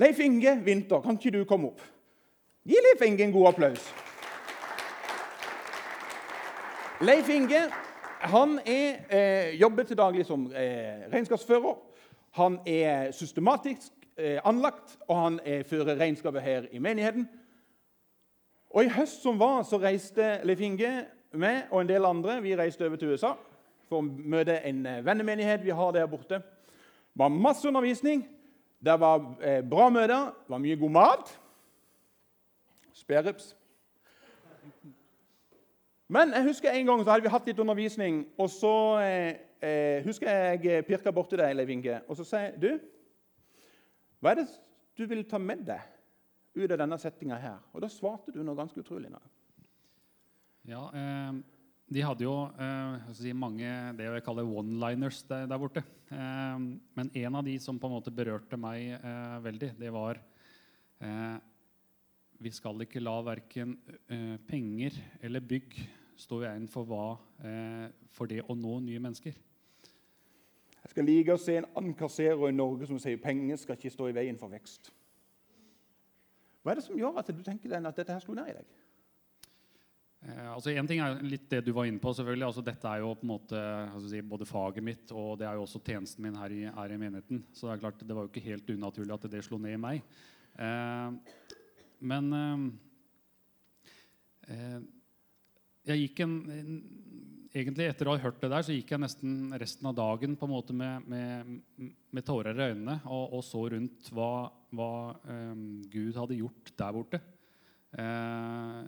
Leif 0.00 0.18
Inge 0.24 0.56
Winther, 0.64 1.04
kan 1.04 1.20
ikke 1.20 1.34
du 1.36 1.44
komme 1.48 1.74
opp? 1.74 1.82
Gi 2.64 2.80
Leif 2.88 3.04
Inge 3.04 3.26
en 3.26 3.34
god 3.36 3.50
applaus. 3.52 3.90
Leif 7.04 7.28
Inge 7.28 7.66
han 8.24 8.58
er, 8.64 9.04
eh, 9.12 9.60
jobber 9.60 9.84
til 9.84 9.98
daglig 10.00 10.24
som 10.26 10.46
eh, 10.56 11.04
regnskapsfører. 11.12 11.76
Han 12.40 12.58
er 12.66 13.10
systematisk 13.12 13.92
eh, 14.16 14.40
anlagt, 14.44 14.96
og 15.08 15.20
han 15.20 15.40
eh, 15.44 15.64
fører 15.68 16.00
regnskapet 16.00 16.42
her 16.42 16.70
i 16.72 16.78
menigheten. 16.78 17.28
Og 18.74 18.84
I 18.84 18.90
høst 18.90 19.22
som 19.22 19.38
var, 19.38 19.62
så 19.62 19.78
reiste 19.78 20.40
Leif 20.42 20.60
Inge 20.60 21.04
med 21.30 21.68
og 21.70 21.80
en 21.80 21.88
del 21.88 22.04
andre 22.04 22.40
vi 22.42 22.56
reiste 22.58 22.86
over 22.86 22.98
til 22.98 23.12
USA 23.14 23.36
for 23.86 24.00
å 24.00 24.06
møte 24.06 24.56
en 24.66 24.80
eh, 24.90 25.02
vennemenighet 25.06 25.62
vi 25.62 25.70
har 25.70 25.92
der 25.94 26.08
borte. 26.10 26.40
Det 26.40 27.22
var 27.22 27.30
masse 27.30 27.68
undervisning, 27.68 28.24
det 28.82 28.96
var 28.98 29.22
eh, 29.38 29.60
bra 29.62 29.86
møter, 29.94 30.32
det 30.34 30.50
var 30.56 30.62
mye 30.64 30.80
god 30.80 30.94
mat. 30.96 31.30
Spærrips. 32.98 33.52
Men 36.10 36.34
jeg 36.34 36.48
husker 36.50 36.74
en 36.74 36.90
gang 36.90 37.04
så 37.04 37.14
hadde 37.14 37.28
vi 37.28 37.34
hatt 37.36 37.46
litt 37.46 37.62
undervisning, 37.62 38.24
og 38.38 38.50
så 38.50 38.74
eh, 39.06 39.32
eh 39.62 40.04
husker 40.04 40.30
jeg 40.30 40.84
pirka 40.90 41.14
borti 41.14 41.38
deg, 41.38 41.54
Leif 41.54 41.70
Inge, 41.70 42.02
og 42.08 42.18
så 42.18 42.26
sier 42.26 42.48
jeg 42.50 42.62
du, 42.62 42.70
hva 44.18 44.34
er 44.34 44.42
det 44.42 44.50
du 44.98 45.06
vil 45.06 45.22
ta 45.28 45.38
med 45.38 45.62
deg 45.70 45.93
ut 46.54 46.70
av 46.70 46.78
denne 46.78 46.98
settinga 47.00 47.38
her? 47.40 47.58
Og 47.74 47.82
da 47.84 47.90
svarte 47.90 48.32
du 48.34 48.42
noe 48.44 48.58
ganske 48.58 48.80
utrolig. 48.80 49.10
Nå. 49.12 49.20
Ja, 50.70 50.86
eh, 50.96 51.32
de 51.94 52.04
hadde 52.04 52.24
jo 52.24 52.34
eh, 52.56 53.10
si, 53.16 53.32
mange 53.36 53.68
det 53.98 54.06
jeg 54.06 54.24
kaller 54.24 54.48
one-liners 54.48 55.20
der, 55.28 55.48
der, 55.50 55.60
borte. 55.60 55.82
Eh, 56.08 56.54
men 56.96 57.10
en 57.12 57.40
av 57.40 57.44
de 57.44 57.58
som 57.60 57.78
på 57.80 57.90
en 57.90 57.96
måte 57.98 58.14
berørte 58.14 58.58
meg 58.60 58.94
eh, 58.96 59.34
veldig, 59.44 59.74
det 59.80 59.90
var 59.92 60.22
eh, 61.04 61.36
Vi 62.40 62.54
skal 62.54 62.80
ikke 62.86 63.02
la 63.04 63.18
verken 63.26 63.76
eh, 64.08 64.38
penger 64.48 64.96
eller 65.20 65.44
bygg 65.44 65.76
stå 66.16 66.40
i 66.40 66.46
veien 66.46 66.66
for, 66.70 66.86
hva, 66.86 67.16
for 68.14 68.30
det 68.30 68.44
å 68.46 68.54
nå 68.54 68.76
nye 68.84 69.00
mennesker. 69.02 69.34
Jeg 70.84 70.92
skal 70.92 71.08
like 71.08 71.34
å 71.34 71.40
se 71.42 71.56
en 71.58 71.66
annen 71.74 71.96
kasserer 71.98 72.52
i 72.52 72.54
Norge 72.54 72.86
som 72.86 73.00
sier 73.02 73.18
penger 73.18 73.58
skal 73.58 73.74
ikke 73.74 73.90
stå 73.90 74.06
i 74.12 74.14
veien 74.14 74.38
for 74.38 74.52
vekst. 74.52 74.92
Hva 76.64 76.72
er 76.72 76.80
det 76.80 76.86
som 76.86 76.96
gjør 76.96 77.20
at 77.20 77.28
du 77.28 77.44
tenker 77.44 77.76
at 77.76 77.98
dette 78.00 78.14
her 78.16 78.24
slo 78.24 78.34
ned 78.36 78.48
i 78.48 78.56
deg? 78.56 78.68
Eh, 80.24 80.46
altså 80.48 80.72
en 80.72 80.86
ting 80.88 81.02
er 81.04 81.18
litt 81.26 81.44
det 81.52 81.60
du 81.66 81.74
var 81.76 81.88
inne 81.88 82.00
på. 82.00 82.14
selvfølgelig. 82.16 82.46
Altså 82.46 82.64
dette 82.64 82.88
er 82.88 83.02
jo 83.02 83.12
på 83.18 83.26
en 83.26 83.32
måte 83.34 83.64
si, 84.08 84.22
både 84.24 84.48
faget 84.48 84.86
mitt 84.86 85.12
og 85.12 85.36
det 85.40 85.48
er 85.48 85.58
jo 85.58 85.66
også 85.66 85.82
tjenesten 85.84 86.24
min 86.24 86.38
her 86.40 86.54
i, 86.56 86.62
her 86.64 86.94
i, 86.94 87.00
menigheten. 87.00 87.44
Så 87.52 87.68
det 87.68 87.74
er 87.74 87.84
klart, 87.84 88.00
det 88.00 88.16
var 88.16 88.24
jo 88.24 88.32
ikke 88.32 88.48
helt 88.48 88.72
unaturlig 88.72 89.16
at 89.16 89.28
det 89.34 89.44
slo 89.44 89.60
ned 89.60 89.76
i 89.76 89.82
meg. 89.84 90.16
Eh, 90.56 91.38
men 92.12 92.36
eh, 92.40 92.66
eh 94.56 94.82
jeg 95.84 96.00
gikk 96.00 96.20
en, 96.24 96.36
Egentlig 97.54 97.84
etter 97.86 98.08
å 98.08 98.14
ha 98.16 98.22
hørt 98.22 98.40
det 98.40 98.48
der, 98.50 98.64
så 98.66 98.74
gikk 98.74 98.88
jeg 98.90 99.02
nesten 99.02 99.52
resten 99.60 99.86
av 99.86 99.92
dagen 99.94 100.32
på 100.34 100.46
en 100.48 100.50
måte 100.50 100.74
med, 100.74 101.04
med, 101.06 101.92
med 102.10 102.24
tårer 102.26 102.56
i 102.56 102.64
øynene 102.72 102.96
og, 103.04 103.36
og, 103.36 103.44
så 103.46 103.60
rundt 103.70 104.08
hva, 104.10 104.48
hva 104.76 105.14
um, 105.28 105.82
Gud 105.92 106.16
hadde 106.18 106.38
gjort 106.38 106.72
der 106.78 106.94
borte. 106.96 107.20
Eh, 107.94 108.78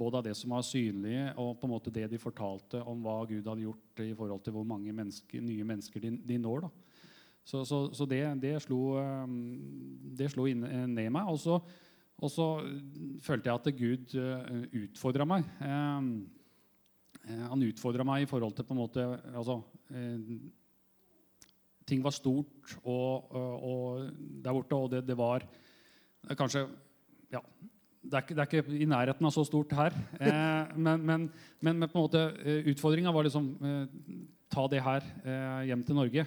både 0.00 0.20
av 0.20 0.24
det 0.24 0.32
som 0.38 0.54
var 0.54 0.64
synlige, 0.64 1.28
og 1.36 1.58
på 1.60 1.68
en 1.68 1.74
måte 1.74 1.92
det 1.92 2.06
de 2.12 2.20
fortalte 2.20 2.80
om 2.88 3.02
hva 3.04 3.18
Gud 3.28 3.44
hadde 3.44 3.66
gjort 3.66 4.04
i 4.04 4.14
forhold 4.16 4.44
til 4.44 4.56
hvor 4.56 4.68
mange 4.68 4.94
mennesker, 4.96 5.44
nye 5.44 5.66
mennesker 5.68 6.06
de, 6.06 6.14
de 6.24 6.38
når. 6.40 6.64
Da. 6.64 6.70
Så, 7.46 7.64
så, 7.68 7.82
så 7.94 8.06
det, 8.08 8.22
det, 8.42 8.54
slo, 8.64 8.96
ehm, 8.98 9.36
det 10.18 10.32
slo 10.32 10.48
inn, 10.50 10.64
ned 10.94 11.12
meg. 11.14 11.28
Og 11.30 11.38
så, 11.38 11.60
og 12.16 12.32
så 12.32 12.48
følte 13.22 13.52
jeg 13.52 13.60
at 13.60 13.76
Gud 13.76 14.16
uh, 14.18 14.64
utfordra 14.86 15.28
meg. 15.28 15.46
Eh, 15.60 16.10
Eh, 17.26 17.46
han 17.50 17.64
utfordra 17.66 18.06
meg 18.06 18.24
i 18.24 18.30
forhold 18.30 18.54
til 18.54 18.66
på 18.66 18.74
en 18.74 18.80
måte 18.80 19.04
altså, 19.34 19.58
eh, 19.90 20.20
Ting 21.86 22.02
var 22.02 22.14
stort 22.14 22.76
og, 22.82 23.32
og, 23.32 24.06
der 24.42 24.52
borte, 24.56 24.74
og 24.76 24.90
det, 24.90 25.04
det 25.06 25.16
var 25.18 25.44
kanskje 26.34 26.64
ja, 27.30 27.40
det 28.06 28.14
er, 28.14 28.22
ikke, 28.22 28.34
det 28.34 28.42
er, 28.42 28.48
ikke, 28.50 28.78
i 28.78 28.88
nærheten 28.88 29.26
av 29.26 29.34
så 29.34 29.42
stort 29.46 29.72
her. 29.74 29.94
Eh, 30.22 30.74
men, 30.78 31.02
men, 31.02 31.26
men, 31.60 31.86
på 31.86 31.98
en 31.98 32.04
måte 32.04 32.22
eh, 32.38 32.68
utfordringa 32.72 33.12
var 33.14 33.26
liksom 33.26 33.48
eh, 33.58 33.86
ta 34.52 34.66
det 34.70 34.82
her 34.84 35.06
eh, 35.24 35.62
hjem 35.70 35.82
til 35.86 35.98
Norge. 35.98 36.26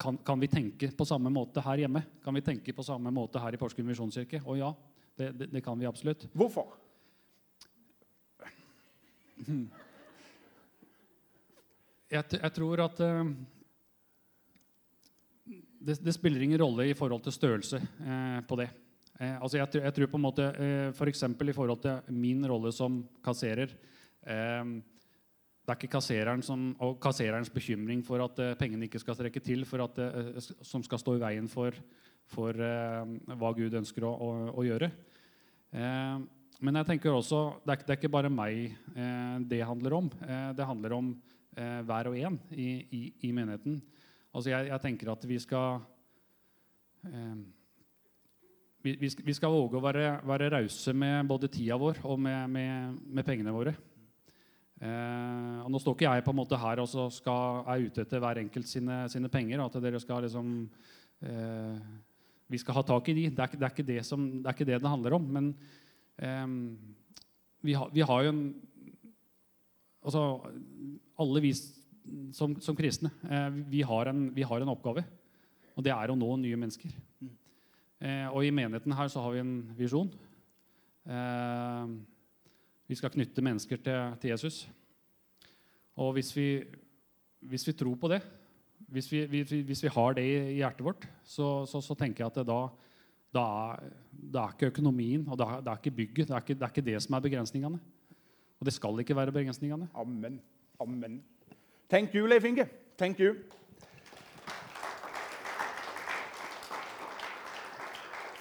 Kan, 0.00 0.16
kan, 0.24 0.40
vi 0.40 0.48
tenke 0.50 0.90
på 0.96 1.06
samme 1.08 1.32
måte 1.32 1.62
her 1.64 1.84
hjemme? 1.84 2.02
Kan 2.24 2.36
vi 2.36 2.44
tenke 2.44 2.74
på 2.76 2.84
samme 2.84 3.12
måte 3.14 3.40
her 3.42 3.54
i 3.54 3.60
Porsgrunn 3.60 3.88
misjonskirke? 3.88 4.42
Og 4.44 4.60
ja, 4.60 4.70
det, 5.16 5.32
det, 5.38 5.50
det, 5.52 5.64
kan 5.64 5.78
vi 5.80 5.88
absolutt. 5.88 6.26
Hvorfor? 6.32 6.72
Jeg, 12.10 12.26
jeg 12.34 12.52
tror 12.56 12.80
at 12.82 13.00
uh, 13.06 13.28
det, 15.78 15.98
det, 16.02 16.14
spiller 16.16 16.42
ingen 16.42 16.58
rolle 16.58 16.88
i 16.90 16.96
forhold 16.98 17.22
til 17.22 17.36
størrelse 17.36 17.78
uh, 17.78 18.40
på 18.48 18.58
det. 18.58 18.66
Uh, 19.20 19.36
altså 19.36 19.60
jeg, 19.60 19.68
jeg, 19.78 19.94
tror 19.94 20.10
på 20.10 20.18
en 20.18 20.24
måte 20.24 20.48
uh, 20.56 20.88
F.eks. 20.90 21.22
For 21.38 21.52
i 21.52 21.54
forhold 21.54 21.84
til 21.84 22.16
min 22.16 22.42
rolle 22.50 22.72
som 22.74 23.02
kasserer 23.24 23.76
Det 24.20 25.72
er 25.72 25.78
ikke 25.78 25.94
kassereren 25.94 26.42
som, 26.42 26.74
og 26.82 26.98
kassererens 27.00 27.48
bekymring 27.50 28.02
for 28.04 28.20
at 28.20 28.40
pengene 28.58 28.84
ikke 28.84 28.98
skal 29.00 29.14
strekke 29.14 29.40
til, 29.40 29.62
at, 29.62 30.00
som 30.66 30.82
skal 30.82 30.98
stå 30.98 31.14
i 31.16 31.22
veien 31.22 31.46
for, 31.48 31.72
for 32.28 32.52
hva 32.52 33.52
Gud 33.56 33.78
ønsker 33.78 34.04
å, 34.04 34.10
å, 34.10 34.30
å 34.60 34.66
gjøre. 34.66 34.90
Uh, 35.72 36.26
men 36.60 36.76
jeg 36.76 36.90
tenker 36.90 37.14
også, 37.14 37.38
det 37.64 37.72
er, 37.72 37.84
det 37.86 37.94
er 37.94 37.98
ikke 37.98 38.12
bare 38.12 38.30
meg 38.32 38.74
eh, 38.92 39.36
det 39.48 39.62
handler 39.64 39.94
om. 39.96 40.10
Eh, 40.20 40.50
det 40.56 40.66
handler 40.68 40.92
om 40.92 41.06
eh, 41.56 41.80
hver 41.86 42.10
og 42.10 42.18
en 42.18 42.36
i, 42.50 42.68
i, 42.90 43.02
i 43.28 43.32
menigheten. 43.34 43.80
Altså 44.30 44.52
jeg, 44.52 44.68
jeg, 44.70 44.82
tenker 44.84 45.10
at 45.12 45.26
vi 45.26 45.38
skal 45.42 45.80
eh, 47.08 47.38
vi, 48.82 48.94
vi, 49.00 49.34
skal, 49.36 49.52
våge 49.52 49.76
å 49.76 49.84
være, 49.84 50.04
være 50.24 50.50
rause 50.54 50.94
med 50.96 51.28
både 51.28 51.50
tida 51.52 51.76
vår 51.80 52.00
og 52.08 52.20
med, 52.20 52.46
med, 52.54 53.00
med 53.18 53.26
pengene 53.26 53.54
våre. 53.54 53.74
Eh, 54.80 55.56
og 55.64 55.68
Nå 55.72 55.80
står 55.82 55.98
ikke 55.98 56.12
jeg 56.14 56.24
på 56.24 56.32
en 56.32 56.40
måte 56.40 56.60
her 56.60 56.80
og 56.80 56.88
så 56.88 57.08
skal, 57.12 57.64
er 57.68 57.88
ute 57.88 58.06
etter 58.06 58.22
hver 58.22 58.40
enkelt 58.40 58.70
sine, 58.70 59.02
sine 59.12 59.28
penger. 59.32 59.60
At 59.66 59.76
dere 59.82 60.00
skal 60.00 60.24
liksom 60.24 60.54
eh, 61.26 61.82
Vi 62.50 62.58
skal 62.58 62.78
ha 62.78 62.86
tak 62.86 63.12
i 63.12 63.18
de. 63.18 63.28
Det 63.34 63.44
er, 63.44 63.58
det 63.58 63.66
er, 63.66 63.74
ikke, 63.74 63.88
det, 63.90 64.00
som, 64.08 64.24
det 64.40 64.48
er 64.48 64.56
ikke 64.56 64.70
det 64.72 64.80
det 64.80 64.94
handler 64.94 65.18
om. 65.20 65.28
men 65.36 65.52
vi, 67.60 67.74
ha, 67.76 67.86
vi, 67.92 68.02
har, 68.04 68.24
jo 68.24 68.32
en 68.32 68.42
Altså, 70.00 70.22
alle 71.20 71.42
vi 71.44 71.52
som, 72.32 72.54
som 72.62 72.76
kristne 72.76 73.10
eh, 73.28 73.48
vi, 73.70 73.82
har 73.86 74.10
en, 74.10 74.28
vi 74.34 74.44
har 74.46 74.62
en 74.62 74.72
oppgave, 74.72 75.04
og 75.76 75.84
det 75.84 75.92
er 75.94 76.12
å 76.12 76.18
nå 76.18 76.30
nye 76.40 76.58
mennesker. 76.60 76.94
Eh, 78.00 78.26
og 78.32 78.44
i 78.46 78.52
menigheten 78.54 78.94
her 78.96 79.10
så 79.12 79.22
har 79.24 79.34
vi 79.34 79.42
en 79.42 79.54
visjon. 79.76 80.10
Eh, 81.04 81.94
vi 82.90 82.98
skal 82.98 83.12
knytte 83.14 83.44
mennesker 83.44 83.80
til, 83.84 84.16
til 84.22 84.32
Jesus. 84.32 84.62
Og 86.00 86.14
hvis 86.16 86.32
vi, 86.34 86.48
hvis 87.46 87.66
vi, 87.68 87.76
tror 87.76 87.98
på 88.00 88.10
det, 88.10 88.22
hvis 88.90 89.10
vi, 89.12 89.24
hvis 89.28 89.84
vi, 89.84 89.92
har 89.92 90.16
det 90.16 90.24
i 90.24 90.58
hjertet 90.58 90.86
vårt, 90.86 91.06
så, 91.22 91.66
så, 91.68 91.82
så 91.84 91.94
tenker 91.98 92.24
jeg 92.24 92.32
at 92.32 92.48
da, 92.48 92.60
da, 93.36 93.44
er, 93.74 93.92
da 94.10 94.46
er 94.46 94.56
ikke 94.56 94.72
økonomien 94.72 95.28
og 95.28 95.38
da, 95.38 95.58
det 95.60 95.70
er 95.70 95.82
ikke 95.82 95.98
bygget 96.00 96.30
det 96.30 96.34
er 96.34 96.44
ikke, 96.44 96.56
det 96.56 96.66
er 96.66 96.74
ikke 96.74 96.88
det 96.88 97.02
som 97.04 97.16
er 97.16 97.26
begrensningene. 97.28 97.82
Og 98.60 98.66
det 98.66 98.72
skal 98.72 99.00
ikke 99.00 99.16
være 99.16 99.32
begrensningene. 99.32 99.88
Amen. 99.94 100.40
Amen. 100.80 101.24
Thank 101.88 102.14
you, 102.14 102.26
Leif 102.26 102.44
Inge. 102.44 102.68
Thank 102.98 103.20
you. 103.20 103.34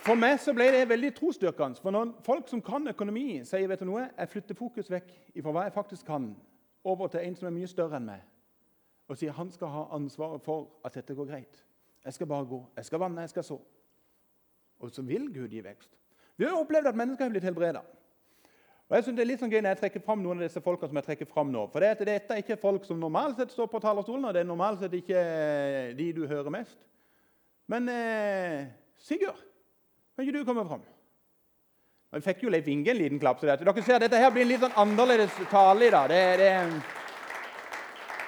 For 0.10 0.18
meg 0.18 0.40
så 0.42 0.56
ble 0.58 0.66
det 0.74 0.90
veldig 0.90 1.12
trosstyrkende. 1.16 1.80
For 1.84 1.94
når 1.94 2.12
folk 2.26 2.48
som 2.50 2.62
kan 2.66 2.88
økonomi, 2.88 3.44
sier 3.46 3.68
vet 3.70 3.80
du 3.84 3.86
noe, 3.86 4.08
jeg 4.18 4.30
flytter 4.32 4.58
fokus 4.58 4.92
vekk 4.92 5.12
fra 5.38 5.54
hva 5.54 5.66
jeg 5.68 5.76
faktisk 5.76 6.08
kan, 6.08 6.32
over 6.84 7.08
til 7.08 7.24
en 7.24 7.36
som 7.38 7.48
er 7.48 7.54
mye 7.56 7.70
større 7.70 8.00
enn 8.00 8.08
meg, 8.08 8.24
og 9.08 9.20
sier 9.20 9.36
han 9.38 9.52
skal 9.52 9.72
ha 9.74 9.84
ansvaret 9.96 10.42
for 10.42 10.68
at 10.88 10.96
dette 10.98 11.16
går 11.16 11.30
greit. 11.30 11.62
Jeg 12.06 12.16
skal 12.16 12.28
bare 12.28 12.48
gå. 12.50 12.60
Jeg 12.76 12.86
skal 12.86 13.04
vanne, 13.04 13.22
jeg 13.22 13.30
skal 13.36 13.44
så. 13.44 13.60
Og 14.80 14.92
så 14.92 15.02
vil 15.06 15.28
Gud 15.34 15.54
gi 15.54 15.64
vekst. 15.64 15.94
Vi 16.38 16.48
har 16.48 16.58
opplevd 16.58 16.88
at 16.90 16.98
mennesker 16.98 17.28
har 17.28 17.34
blitt 17.36 17.46
helbreda. 17.46 17.84
Og 18.89 18.96
jeg 18.96 19.03
synes 19.05 19.17
det 19.19 19.22
er 19.22 19.29
litt 19.29 19.41
sånn 19.43 19.51
gøy 19.53 19.60
når 19.62 19.75
jeg 19.75 19.79
trekker 19.84 20.01
fram 20.01 20.22
noen 20.24 20.39
av 20.39 20.48
disse 20.48 20.62
folkene 20.65 20.89
som 20.89 20.98
jeg 20.98 21.05
trekker 21.05 21.27
fram 21.29 21.51
nå. 21.53 21.67
For 21.69 21.84
det 21.84 21.91
at 21.93 22.00
dette 22.08 22.34
er 22.34 22.41
ikke 22.41 22.55
folk 22.58 22.88
som 22.88 22.98
normalt 22.98 23.38
sett 23.38 23.51
står 23.53 23.67
på 23.69 23.81
talerstolen, 23.84 24.24
og 24.25 24.34
det 24.34 24.41
er 24.41 24.48
normalt 24.50 24.81
sett 24.81 24.96
ikke 24.98 25.19
eh, 25.19 25.91
de 25.98 26.08
du 26.17 26.24
hører 26.25 26.50
mest. 26.53 26.79
Men 27.69 27.86
eh, 27.93 28.63
Sigurd, 28.98 29.38
kan 30.15 30.25
ikke 30.25 30.39
du 30.39 30.48
komme 30.48 30.63
fram? 30.65 30.81
Vi 32.10 32.24
fikk 32.25 32.41
jo 32.48 32.50
Leif 32.50 32.65
Inge 32.74 32.89
en 32.89 32.98
liten 32.98 33.22
klapp. 33.22 33.38
Så 33.38 33.46
dere 33.46 33.84
ser, 33.86 34.01
Dette 34.01 34.17
her 34.17 34.34
blir 34.34 34.48
en 34.48 34.50
litt 34.55 34.65
sånn 34.65 34.81
annerledes 34.81 35.38
tale 35.51 35.86
i 35.86 35.93
dag. 35.93 36.10
Det, 36.10 36.24
det, 36.41 36.50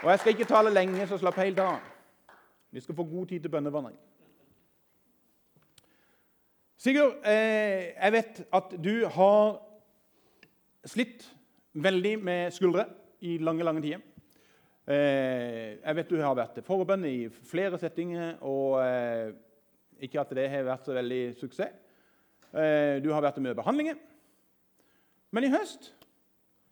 og 0.04 0.14
jeg 0.14 0.22
skal 0.22 0.36
ikke 0.36 0.50
tale 0.54 0.76
lenge, 0.78 1.10
så 1.10 1.18
slapp 1.18 1.42
helt 1.42 1.60
av. 1.66 1.82
Vi 2.70 2.86
skal 2.86 2.96
få 3.02 3.08
god 3.10 3.34
tid 3.34 3.42
til 3.42 3.54
bønnevandring. 3.58 3.98
Sigurd, 6.78 7.18
eh, 7.26 7.98
jeg 7.98 8.14
vet 8.14 8.46
at 8.62 8.78
du 8.78 8.94
har 9.18 9.60
slitt 10.88 11.26
veldig 11.74 12.16
med 12.24 12.54
skuldre 12.56 12.88
i 13.22 13.38
lange, 13.42 13.66
lange 13.66 13.84
tider. 13.84 14.02
Eh, 14.90 15.78
jeg 15.78 15.96
vet 15.96 16.10
du 16.10 16.18
har 16.20 16.36
vært 16.36 16.62
forbønn 16.66 17.06
i 17.06 17.30
flere 17.30 17.78
settinger, 17.80 18.40
og 18.42 18.80
eh, 18.82 19.34
ikke 20.02 20.24
at 20.24 20.34
det 20.36 20.48
har 20.50 20.66
vært 20.68 20.88
så 20.88 20.96
veldig 20.98 21.22
suksess. 21.40 21.76
Eh, 22.52 22.98
du 23.04 23.12
har 23.14 23.24
vært 23.24 23.38
til 23.38 23.46
mye 23.46 23.58
behandlinger. 23.58 24.00
Men 25.32 25.48
i 25.48 25.52
høst, 25.54 25.94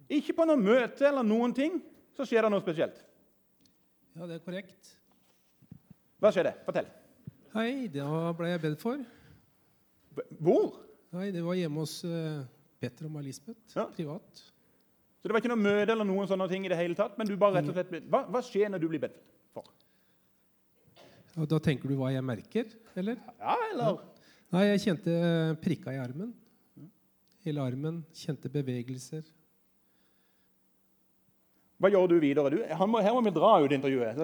ikke 0.10 0.36
på 0.36 0.48
noe 0.50 0.60
møte 0.60 1.06
eller 1.08 1.24
noen 1.24 1.54
ting, 1.56 1.78
så 2.18 2.26
skjer 2.28 2.44
det 2.44 2.52
noe 2.52 2.64
spesielt. 2.64 2.98
Ja, 4.18 4.26
det 4.26 4.40
er 4.40 4.44
korrekt. 4.44 4.96
Hva 6.20 6.34
skjedde? 6.36 6.58
Fortell. 6.66 6.90
Hei, 7.54 7.88
da 7.94 8.34
ble 8.36 8.50
jeg 8.52 8.64
bedt 8.66 8.82
for. 8.82 9.00
Hvor? 10.42 10.74
Nei, 11.16 11.30
Det 11.32 11.46
var 11.46 11.56
hjemme 11.56 11.86
hos 11.86 12.02
uh, 12.04 12.44
Petter 12.80 13.10
og 13.10 13.14
May-Lisbeth. 13.18 13.60
Ja. 13.76 13.86
Privat. 13.96 14.44
Så 15.20 15.28
det 15.28 15.36
var 15.36 15.44
ikke 15.44 15.52
noe 15.52 15.60
møte 15.60 15.92
eller 15.92 16.08
noen 16.08 16.30
sånne 16.30 16.48
ting 16.52 16.64
i 16.64 16.72
det 16.72 16.78
hele 16.80 16.96
tatt? 16.96 17.18
men 17.20 17.28
du 17.28 17.36
bare 17.40 17.60
rett 17.60 17.72
og 17.72 17.76
slett... 17.76 18.06
Hva, 18.08 18.24
hva 18.32 18.42
skjer 18.46 18.72
når 18.72 18.84
du 18.84 18.88
blir 18.92 19.02
bedt 19.04 19.18
for? 19.56 19.68
Og 21.40 21.50
da 21.52 21.60
tenker 21.64 21.92
du 21.92 21.98
hva 22.00 22.14
jeg 22.14 22.24
merker, 22.26 22.70
eller? 23.00 23.20
Ja, 23.40 23.58
eller? 23.72 24.00
Ja. 24.00 24.30
Nei, 24.56 24.64
jeg 24.72 24.86
kjente 24.88 25.18
prikka 25.62 25.94
i 25.94 26.00
armen. 26.02 26.32
Hele 27.46 27.62
armen. 27.64 28.00
Kjente 28.16 28.50
bevegelser. 28.52 29.28
Hva 31.80 31.92
gjør 31.92 32.10
du 32.12 32.16
videre? 32.20 32.50
Du, 32.52 32.58
må, 32.92 33.00
her 33.04 33.14
må 33.16 33.22
vi 33.24 33.32
dra 33.36 33.52
ut 33.64 33.76
intervjuet. 33.76 34.18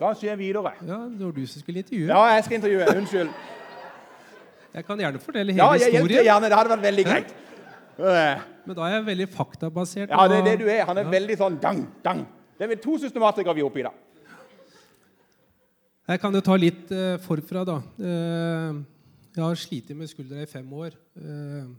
hva 0.00 0.14
skjer 0.18 0.38
videre? 0.38 0.72
Ja, 0.80 1.02
Det 1.10 1.22
var 1.22 1.34
du 1.36 1.44
som 1.46 1.62
skulle 1.62 1.82
intervjue. 1.84 2.08
Ja, 2.10 2.22
jeg 2.34 2.46
skal 2.46 2.58
intervjue. 2.58 2.86
Unnskyld. 3.02 3.34
Jeg 4.76 4.84
kan 4.84 4.98
gjerne 5.00 5.20
fortelle 5.22 5.54
hele 5.54 5.62
ja, 5.62 5.74
jeg 5.78 5.92
historien. 5.92 6.18
Ja, 6.18 6.32
gjerne. 6.32 6.50
Det 6.50 6.58
hadde 6.58 6.72
vært 6.74 6.86
veldig 6.86 7.04
greit. 7.06 7.36
Men 7.98 8.76
da 8.76 8.86
er 8.86 8.96
jeg 8.96 9.06
veldig 9.06 9.28
faktabasert. 9.32 10.10
Ja, 10.12 10.26
det 10.28 10.40
er 10.40 10.48
det 10.50 10.56
du 10.60 10.66
er. 10.68 10.84
Han 10.88 11.00
er 11.00 11.06
ja. 11.06 11.12
veldig 11.14 11.38
sånn 11.40 11.56
dang, 11.62 11.80
dang. 12.04 12.24
Det 12.56 12.68
er 12.68 12.82
to 12.82 12.98
systematikere 13.00 13.56
vi 13.56 13.64
er 13.64 13.80
i 13.80 13.86
da. 13.86 13.94
Jeg 16.06 16.22
kan 16.22 16.36
jo 16.38 16.42
ta 16.44 16.54
litt 16.54 16.92
uh, 16.94 17.16
forfra, 17.24 17.64
da. 17.66 17.80
Uh, 17.98 18.78
jeg 19.34 19.42
har 19.42 19.58
slitt 19.58 19.90
med 19.98 20.10
skuldra 20.10 20.44
i 20.44 20.50
fem 20.50 20.68
år. 20.72 20.94
Uh, 21.18 21.72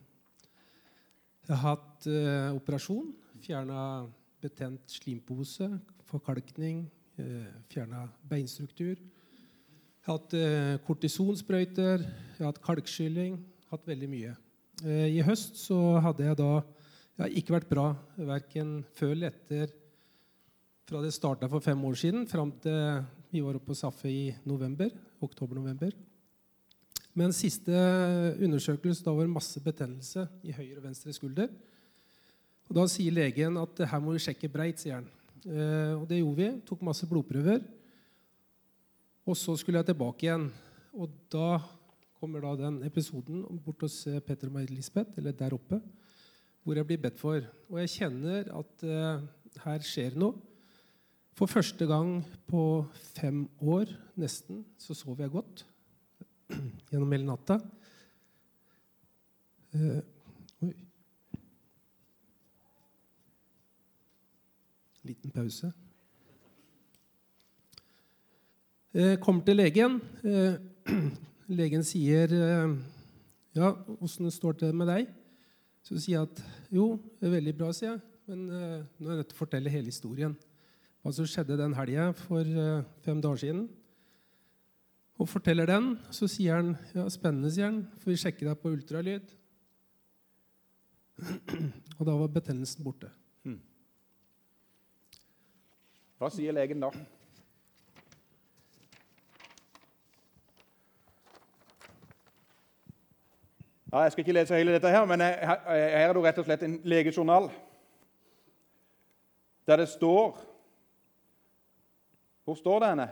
jeg 1.48 1.56
har 1.56 1.64
hatt 1.78 2.10
operasjon. 2.58 3.14
Fjerna 3.40 4.04
betent 4.44 4.92
slimpose, 4.92 5.70
forkalkning, 6.10 6.86
uh, 7.22 7.54
fjerna 7.72 8.08
beinstruktur. 8.30 8.98
Jeg 8.98 10.14
har 10.14 10.22
hatt 10.22 10.34
eh, 10.40 10.74
kortisonsprøyter, 10.88 12.00
jeg 12.00 12.40
har 12.40 12.54
hatt 12.54 12.62
kalkskylling, 12.64 13.34
hatt 13.68 13.90
veldig 13.90 14.08
mye. 14.08 14.30
Eh, 14.86 15.18
I 15.18 15.24
høst 15.26 15.56
så 15.58 15.76
hadde 16.06 16.26
jeg 16.28 16.38
da 16.38 16.52
Det 16.62 17.24
har 17.24 17.38
ikke 17.40 17.56
vært 17.56 17.70
bra 17.70 17.86
verken 18.14 18.84
før 18.94 19.16
eller 19.16 19.34
etter 19.34 19.72
fra 20.88 21.00
det 21.02 21.10
starta 21.16 21.50
for 21.50 21.66
fem 21.66 21.82
år 21.84 21.96
siden, 21.98 22.28
fram 22.30 22.52
til 22.62 23.02
vi 23.34 23.42
var 23.44 23.58
oppe 23.58 23.74
på 23.74 23.76
Saffe 23.76 24.08
i 24.08 24.30
november, 24.48 24.92
oktober-november. 25.20 25.90
Men 27.18 27.34
siste 27.36 27.74
undersøkelse 28.38 29.04
da 29.04 29.16
var 29.18 29.28
masse 29.28 29.60
betennelse 29.66 30.28
i 30.48 30.54
høyre 30.56 30.78
og 30.78 30.86
venstre 30.86 31.12
skulder. 31.12 31.50
Og 32.70 32.76
Da 32.78 32.86
sier 32.88 33.12
legen 33.12 33.58
at 33.58 33.82
her 33.90 34.00
må 34.00 34.14
vi 34.14 34.22
sjekke 34.24 34.52
breit. 34.54 34.80
sier 34.80 35.02
han. 35.02 35.10
Eh, 35.44 35.98
og 35.98 36.08
Det 36.08 36.22
gjorde 36.22 36.38
vi. 36.38 36.62
Tok 36.70 36.86
masse 36.86 37.10
blodprøver. 37.10 37.66
Og 39.26 39.36
så 39.36 39.58
skulle 39.58 39.80
jeg 39.82 39.90
tilbake 39.90 40.30
igjen. 40.30 40.52
Og 40.94 41.10
da 41.30 41.60
kommer 42.20 42.42
da 42.44 42.56
den 42.58 42.82
episoden 42.88 43.46
bort 43.64 43.86
hos 43.86 44.04
Petter 44.26 44.50
og 44.50 44.72
Lisbeth, 44.74 45.18
eller 45.18 45.36
der 45.38 45.54
oppe, 45.54 45.82
hvor 46.64 46.76
jeg 46.76 46.88
blir 46.88 47.02
bedt 47.02 47.20
for. 47.20 47.42
Og 47.70 47.80
jeg 47.80 47.94
kjenner 47.94 48.50
at 48.60 48.84
eh, 48.84 49.26
her 49.64 49.86
skjer 49.86 50.18
noe. 50.20 50.36
For 51.38 51.46
første 51.46 51.86
gang 51.86 52.24
på 52.50 52.62
fem 53.14 53.44
år 53.62 53.92
nesten 54.18 54.64
så 54.82 54.96
sov 54.98 55.20
jeg 55.22 55.30
godt 55.30 55.62
gjennom 56.90 57.12
hele 57.14 57.28
natta. 57.28 57.60
Eh, 59.78 60.00
oi. 60.66 60.74
Liten 65.06 65.36
pause. 65.36 65.70
Eh, 68.98 69.14
kommer 69.22 69.46
til 69.46 69.62
legen. 69.62 70.02
Eh, 70.26 70.58
legen 71.48 71.84
sier 71.88 72.34
eh, 72.34 72.76
ja, 73.56 73.72
'Åssen 74.02 74.30
står 74.32 74.60
det 74.60 74.76
med 74.76 74.88
deg?' 74.88 75.14
Så 75.84 75.96
sier 75.96 76.20
jeg 76.20 76.28
at 76.28 76.44
jo, 76.72 77.00
det 77.20 77.28
er 77.28 77.38
veldig 77.38 77.56
bra, 77.56 77.72
sier 77.72 77.94
jeg. 77.94 78.02
Men 78.28 78.40
nå 78.44 79.08
er 79.08 79.14
jeg 79.14 79.20
nødt 79.22 79.30
til 79.30 79.38
å 79.38 79.40
fortelle 79.40 79.72
hele 79.72 79.88
historien. 79.88 80.34
Hva 81.00 81.14
som 81.16 81.24
skjedde 81.24 81.56
den 81.56 81.76
helga 81.78 82.10
for 82.12 82.44
fem 83.06 83.22
dager 83.24 83.40
siden. 83.40 83.70
Og 85.16 85.30
forteller 85.32 85.66
den. 85.70 85.94
Så 86.12 86.28
sier 86.28 86.60
han 86.60 86.74
ja, 86.92 87.08
spennende, 87.08 87.54
sier 87.56 87.72
han. 87.72 87.86
Får 88.04 88.12
vi 88.12 88.20
sjekke 88.20 88.50
deg 88.50 88.60
på 88.60 88.74
ultralyd? 88.76 89.32
Og 91.98 92.04
da 92.04 92.18
var 92.20 92.36
betennelsen 92.36 92.84
borte. 92.86 93.10
Hmm. 93.48 93.62
Hva 96.20 96.30
sier 96.34 96.52
legen 96.52 96.84
da? 96.84 96.92
Ja, 103.98 104.02
jeg 104.02 104.12
skal 104.12 104.22
ikke 104.22 104.34
lese 104.34 104.56
hele 104.56 104.74
dette, 104.74 104.90
her, 104.90 105.06
men 105.06 105.22
her, 105.22 105.56
er 105.74 106.12
det 106.14 106.22
rett 106.22 106.38
og 106.38 106.46
slett 106.46 106.62
en 106.62 106.76
legejournal 106.86 107.48
der 109.66 109.82
det 109.82 109.88
står 109.90 110.38
Hvor 112.46 112.56
står 112.56 112.80
det 112.80 112.90
henne? 112.90 113.08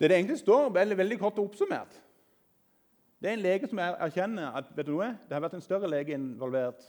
Det 0.00 0.08
det 0.08 0.16
egentlig 0.16 0.38
står, 0.38 0.70
veldig, 0.70 0.98
veldig 0.98 1.18
kort 1.18 1.38
oppsummert, 1.38 2.00
det 3.20 3.28
er 3.28 3.36
en 3.36 3.44
lege 3.44 3.68
som 3.68 3.80
erkjenner 3.82 4.56
at 4.56 4.70
vet 4.76 4.88
du 4.88 4.94
noe, 4.94 5.10
det 5.28 5.36
har 5.36 5.42
vært 5.44 5.58
en 5.58 5.64
større 5.64 5.88
lege 5.90 6.16
involvert 6.16 6.82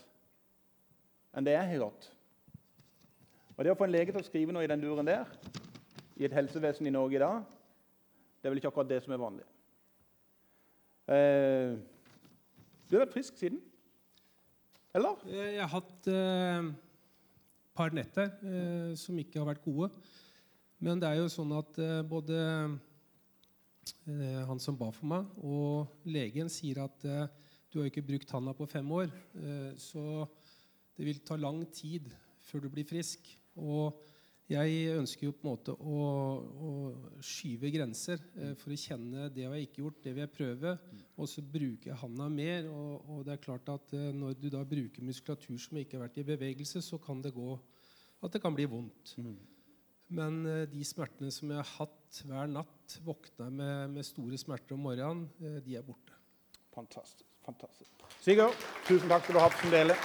enn 1.35 1.47
det 1.47 1.55
jeg 1.57 1.69
har 1.73 1.81
gjort. 1.81 2.07
Og 3.57 3.63
det 3.63 3.73
å 3.73 3.77
få 3.79 3.88
en 3.88 3.93
lege 3.93 4.13
til 4.13 4.23
å 4.23 4.27
skrive 4.27 4.55
noe 4.55 4.63
i 4.65 4.69
den 4.71 4.81
duren 4.83 5.07
der, 5.07 5.27
i 6.15 6.27
et 6.27 6.35
helsevesen 6.35 6.88
i 6.88 6.93
Norge 6.93 7.17
i 7.17 7.23
dag, 7.23 7.41
det 8.41 8.47
er 8.47 8.53
vel 8.53 8.61
ikke 8.61 8.71
akkurat 8.71 8.89
det 8.89 9.01
som 9.03 9.13
er 9.13 9.21
vanlig. 9.21 9.47
Eh, 11.11 11.75
du 12.88 12.95
har 12.95 13.03
vært 13.05 13.15
frisk 13.15 13.38
siden? 13.39 13.59
Eller? 14.95 15.19
Eh, 15.27 15.53
Jeg 15.57 15.61
har 15.65 15.73
hatt 15.75 16.07
et 16.07 16.71
par 17.77 17.93
netter 17.95 18.31
eh, 18.43 18.95
som 19.00 19.19
ikke 19.19 19.39
har 19.39 19.51
vært 19.51 19.63
gode. 19.63 19.91
Men 20.81 21.00
det 21.01 21.11
er 21.11 21.19
jo 21.21 21.29
sånn 21.31 21.51
at 21.55 21.77
eh, 21.81 22.01
både 22.07 22.39
eh, 22.39 22.73
han 24.48 24.60
som 24.62 24.77
ba 24.77 24.89
for 24.95 25.10
meg, 25.12 25.27
og 25.43 26.07
legen 26.10 26.50
sier 26.51 26.83
at 26.86 27.05
eh, 27.07 27.27
du 27.71 27.79
har 27.79 27.89
ikke 27.89 28.05
brukt 28.05 28.29
tanna 28.29 28.53
på 28.57 28.67
fem 28.69 28.88
år, 28.91 29.12
eh, 29.39 29.71
så 29.79 30.25
det 30.98 31.07
vil 31.07 31.21
ta 31.25 31.38
lang 31.39 31.63
tid 31.71 32.10
før 32.43 32.65
du 32.65 32.71
blir 32.74 32.88
frisk. 32.88 33.29
Og 33.60 33.95
jeg 34.51 34.95
ønsker 34.98 35.27
jo 35.27 35.33
på 35.36 35.45
en 35.45 35.51
måte 35.53 35.74
å, 35.79 36.00
å 36.67 36.71
skyve 37.24 37.69
grenser 37.71 38.19
eh, 38.36 38.51
for 38.60 38.74
å 38.74 38.79
kjenne 38.79 39.29
det 39.31 39.45
jeg 39.45 39.51
har 39.53 39.62
ikke 39.63 39.83
gjort, 39.86 40.01
det 40.03 40.15
vil 40.15 40.25
jeg 40.25 40.33
prøve. 40.36 40.74
Og 41.15 41.29
så 41.31 41.43
bruker 41.45 41.93
jeg 41.93 42.00
handa 42.01 42.27
mer. 42.33 42.67
Og, 42.67 43.05
og 43.13 43.21
det 43.27 43.38
er 43.38 43.45
klart 43.45 43.71
at 43.71 43.95
eh, 43.95 44.10
når 44.15 44.36
du 44.41 44.50
da 44.51 44.65
bruker 44.67 45.07
muskulatur 45.07 45.55
som 45.62 45.79
ikke 45.79 45.98
har 45.98 46.07
vært 46.10 46.19
i 46.19 46.27
bevegelse, 46.33 46.83
så 46.83 47.00
kan 47.00 47.24
det 47.24 47.31
gå 47.38 47.55
at 48.21 48.36
det 48.36 48.43
kan 48.43 48.57
bli 48.57 48.67
vondt. 48.69 49.15
Men 50.12 50.43
eh, 50.43 50.65
de 50.69 50.83
smertene 50.88 51.31
som 51.31 51.53
jeg 51.53 51.62
har 51.62 51.74
hatt 51.77 52.21
hver 52.27 52.51
natt, 52.51 52.80
våkna 53.05 53.45
jeg 53.48 53.53
med, 53.53 53.88
med 53.95 54.03
store 54.03 54.38
smerter 54.38 54.75
om 54.75 54.83
morgenen, 54.86 55.29
eh, 55.41 55.60
de 55.65 55.77
er 55.77 55.86
borte. 55.86 56.13
Fantastisk. 56.74 57.25
fantastisk. 57.45 57.91
Sigurd, 58.21 58.55
tusen 58.88 59.10
takk 59.10 59.24
skal 59.25 59.36
du 59.36 59.39
ha 59.41 59.50
som 59.60 59.71
deler. 59.74 60.03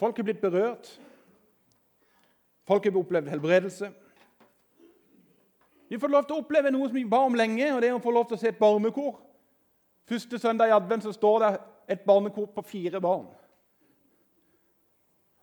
Folk 0.00 0.18
er 0.18 0.24
blitt 0.24 0.40
berørt. 0.40 1.00
Folk 2.64 2.84
har 2.84 2.96
opplevd 2.96 3.28
helbredelse. 3.28 3.90
Vi 5.90 5.98
får 5.98 6.08
lov 6.08 6.24
til 6.24 6.36
å 6.36 6.44
oppleve 6.44 6.70
noe 6.70 6.86
som 6.86 6.96
vi 6.96 7.04
ba 7.04 7.24
om 7.26 7.34
lenge, 7.34 7.66
og 7.74 7.82
det 7.82 7.90
er 7.90 7.96
å 7.98 8.02
få 8.02 8.12
lov 8.14 8.28
til 8.30 8.38
å 8.38 8.40
se 8.40 8.48
et 8.52 8.60
barnekor. 8.60 9.18
Første 10.08 10.38
søndag 10.38 10.70
i 10.70 10.74
advent 10.74 11.04
så 11.04 11.12
står 11.12 11.42
det 11.42 11.50
et 11.96 12.04
barnekor 12.06 12.46
på 12.54 12.62
fire 12.62 13.00
barn. 13.02 13.26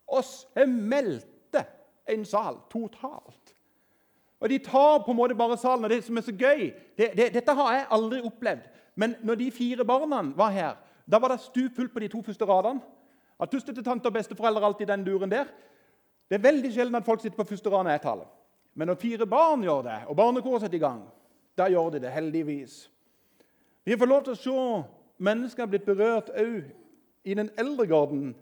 Oss 0.08 0.48
meldte 0.56 1.66
en 2.08 2.26
sal 2.26 2.60
totalt. 2.72 3.54
Og 4.40 4.50
De 4.50 4.58
tar 4.58 5.04
på 5.06 5.12
en 5.12 5.18
måte 5.18 5.36
bare 5.36 5.58
salen. 5.58 5.84
og 5.84 5.90
Det 5.90 6.04
som 6.04 6.18
er 6.18 6.22
så 6.22 6.32
gøy 6.32 6.74
det, 6.98 7.12
det, 7.18 7.34
Dette 7.34 7.54
har 7.54 7.74
jeg 7.74 7.88
aldri 7.92 8.22
opplevd. 8.22 8.68
Men 8.96 9.16
når 9.24 9.36
de 9.36 9.52
fire 9.52 9.86
barna 9.86 10.22
var 10.36 10.50
her, 10.50 10.76
da 11.12 11.20
var 11.20 11.28
det 11.28 11.40
stupfullt 11.40 11.94
på 11.94 12.00
de 12.00 12.08
to 12.08 12.22
første 12.22 12.46
radene. 12.46 12.82
At 13.40 13.52
tuste 13.52 13.84
tante 13.84 14.08
og 14.08 14.14
besteforeldre 14.14 14.66
alltid 14.66 14.88
den 14.88 15.06
duren 15.06 15.32
der. 15.32 15.46
Det 16.30 16.36
er 16.36 16.44
veldig 16.44 16.74
sjelden 16.74 16.96
at 16.96 17.06
folk 17.06 17.22
sitter 17.22 17.38
på 17.38 17.44
første 17.44 17.70
rad 17.70 17.84
når 17.84 17.92
jeg 17.92 18.02
taler. 18.02 18.26
Men 18.76 18.88
når 18.88 18.96
fire 18.96 19.26
barn 19.26 19.64
gjør 19.64 19.82
det, 19.82 20.00
og 20.08 20.16
barnekoret 20.16 20.62
setter 20.62 20.78
i 20.78 20.82
gang, 20.82 21.04
da 21.58 21.70
gjør 21.70 21.90
de 21.90 22.00
det 22.00 22.12
heldigvis. 22.12 22.90
Vi 23.86 23.98
får 23.98 24.06
lov 24.06 24.24
til 24.24 24.34
å 24.34 24.42
se 24.42 24.84
mennesker 25.18 25.66
blitt 25.66 25.86
berørt 25.86 26.30
òg 26.30 26.68
i 27.24 27.34
den 27.34 27.50
eldre 27.58 27.88
garden. 27.88 28.36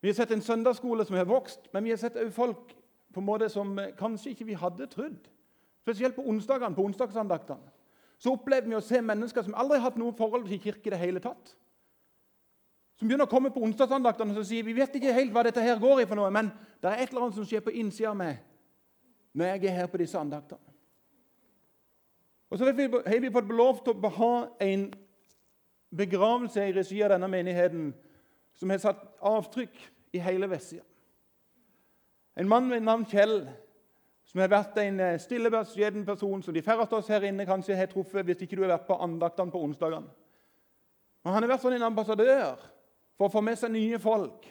Vi 0.00 0.08
har 0.08 0.14
sett 0.14 0.30
en 0.30 0.42
søndagsskole 0.42 1.04
som 1.04 1.16
har 1.16 1.28
vokst, 1.28 1.68
men 1.72 1.84
vi 1.84 1.92
har 1.92 2.00
sett 2.00 2.16
folk 2.32 2.72
på 3.12 3.20
en 3.20 3.26
måte 3.26 3.48
som 3.52 3.78
eh, 3.78 3.92
kanskje 3.98 4.32
ikke 4.32 4.46
vi 4.48 4.56
hadde 4.56 4.86
trodd. 4.88 5.28
Spesielt 5.82 6.16
på 6.16 6.24
onsdagene, 6.28 6.76
på 6.76 6.84
onsdagsandaktene. 6.84 7.72
Så 8.20 8.34
opplever 8.36 8.68
vi 8.68 8.76
å 8.76 8.84
se 8.84 9.00
mennesker 9.00 9.44
som 9.44 9.56
aldri 9.56 9.78
har 9.78 9.88
hatt 9.88 9.98
noe 10.00 10.12
forhold 10.16 10.46
til 10.48 10.60
kirke 10.60 10.90
i 10.90 10.92
det 10.92 11.00
hele 11.00 11.22
tatt. 11.24 11.54
Som 13.00 13.08
begynner 13.08 13.24
å 13.24 13.32
komme 13.32 13.48
på 13.52 13.62
onsdagsandaktene 13.64 14.36
og 14.36 14.44
sier 14.44 14.64
vi 14.64 14.76
vet 14.76 14.96
ikke 14.96 15.14
helt 15.16 15.32
hva 15.32 15.44
dette 15.46 15.62
her 15.64 15.80
går 15.80 16.02
i, 16.02 16.08
for 16.08 16.20
noe, 16.20 16.28
men 16.32 16.50
det 16.84 16.90
er 16.90 17.00
et 17.00 17.12
eller 17.12 17.26
annet 17.26 17.38
som 17.38 17.46
skjer 17.48 17.64
på 17.64 17.72
innsida 17.80 18.12
av 18.12 18.18
meg 18.20 18.42
når 19.32 19.46
jeg 19.46 19.70
er 19.70 19.76
her 19.78 19.88
på 19.88 20.00
disse 20.00 20.18
andaktene. 20.18 20.60
Og 22.50 22.58
så 22.58 22.66
har 22.66 23.20
vi 23.22 23.30
fått 23.30 23.52
lov 23.54 23.78
til 23.86 23.94
å 23.94 24.10
ha 24.16 24.34
en 24.66 24.88
begravelse 25.96 26.64
i 26.66 26.74
regi 26.74 26.98
av 27.06 27.12
denne 27.14 27.28
menigheten 27.30 27.92
som 28.58 28.70
har 28.70 28.80
satt 28.82 29.02
avtrykk 29.20 29.76
i 30.12 30.22
hele 30.22 30.48
vestsida. 30.50 30.84
En 32.36 32.48
mann 32.48 32.70
ved 32.70 32.80
navn 32.80 33.04
Kjell, 33.10 33.42
som 34.30 34.40
har 34.40 34.50
vært 34.52 34.78
en 34.78 35.00
stillebeskjeden 35.20 36.04
stille, 36.04 36.06
person 36.06 36.42
som 36.42 36.54
de 36.54 36.62
færreste 36.62 36.94
av 36.94 37.02
oss 37.02 37.10
her 37.10 37.26
inne 37.26 37.46
kanskje 37.48 37.76
har 37.76 37.90
truffet 37.90 38.26
hvis 38.26 38.44
ikke 38.46 38.56
du 38.56 38.62
har 38.62 38.76
vært 38.76 38.86
på 38.86 38.98
andaktene 39.02 39.52
på 39.52 39.62
onsdagene. 39.66 40.08
Men 41.20 41.34
han 41.34 41.44
har 41.44 41.52
vært 41.52 41.64
sånn 41.64 41.76
en 41.76 41.88
ambassadør 41.90 42.62
for 43.18 43.28
å 43.28 43.32
få 43.34 43.42
med 43.44 43.58
seg 43.60 43.74
nye 43.74 43.98
folk. 44.00 44.46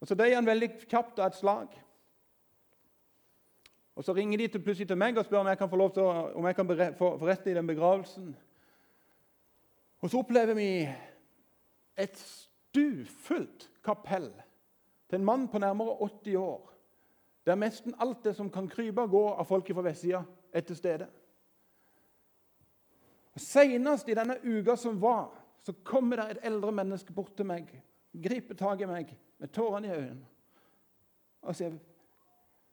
Og 0.00 0.08
Så 0.08 0.14
døde 0.14 0.34
han 0.34 0.46
veldig 0.46 0.68
kjapt 0.84 1.20
av 1.20 1.30
et 1.30 1.38
slag. 1.38 1.76
Og 3.96 4.04
Så 4.04 4.12
ringer 4.12 4.38
de 4.38 4.48
til, 4.48 4.62
plutselig 4.62 4.88
til 4.88 4.98
meg 5.00 5.16
og 5.16 5.24
spør 5.24 5.40
om 5.40 5.48
jeg 5.48 5.58
kan 5.58 5.70
få 5.70 5.76
lov 5.80 5.94
til 5.94 6.04
å, 6.04 6.10
om 6.36 6.44
jeg 6.44 6.56
kan 6.58 6.68
forrette 6.68 7.30
rette 7.30 7.50
i 7.50 7.56
den 7.56 7.66
begravelsen. 7.66 8.34
Og 10.04 10.10
så 10.10 10.20
opplever 10.20 10.54
vi 10.54 10.68
et 11.96 12.45
stufullt 12.76 13.70
kapell 13.84 14.28
til 15.08 15.20
en 15.20 15.24
mann 15.24 15.48
på 15.48 15.58
nærmere 15.58 15.96
80 15.96 16.36
år, 16.36 16.72
der 17.46 17.54
nesten 17.54 17.94
alt 18.00 18.24
det 18.24 18.34
som 18.36 18.50
kan 18.50 18.68
krype 18.68 19.06
og 19.06 19.10
gå 19.10 19.24
av 19.32 19.46
folket 19.46 19.76
fra 19.76 19.84
vestsida, 19.86 20.22
er 20.52 20.60
til 20.66 20.76
stede. 20.76 21.06
Senest 23.36 24.08
i 24.08 24.16
denne 24.16 24.38
uka 24.42 24.76
som 24.76 25.00
var, 25.02 25.30
så 25.62 25.72
kommer 25.84 26.16
det 26.16 26.30
et 26.30 26.46
eldre 26.50 26.72
menneske 26.72 27.12
bort 27.12 27.36
til 27.36 27.46
meg, 27.46 27.68
griper 28.12 28.56
tak 28.56 28.80
i 28.80 28.88
meg 28.88 29.12
med 29.38 29.52
tårene 29.52 29.88
i 29.88 29.96
øynene 29.96 30.32
og 31.46 31.54
sier 31.54 31.74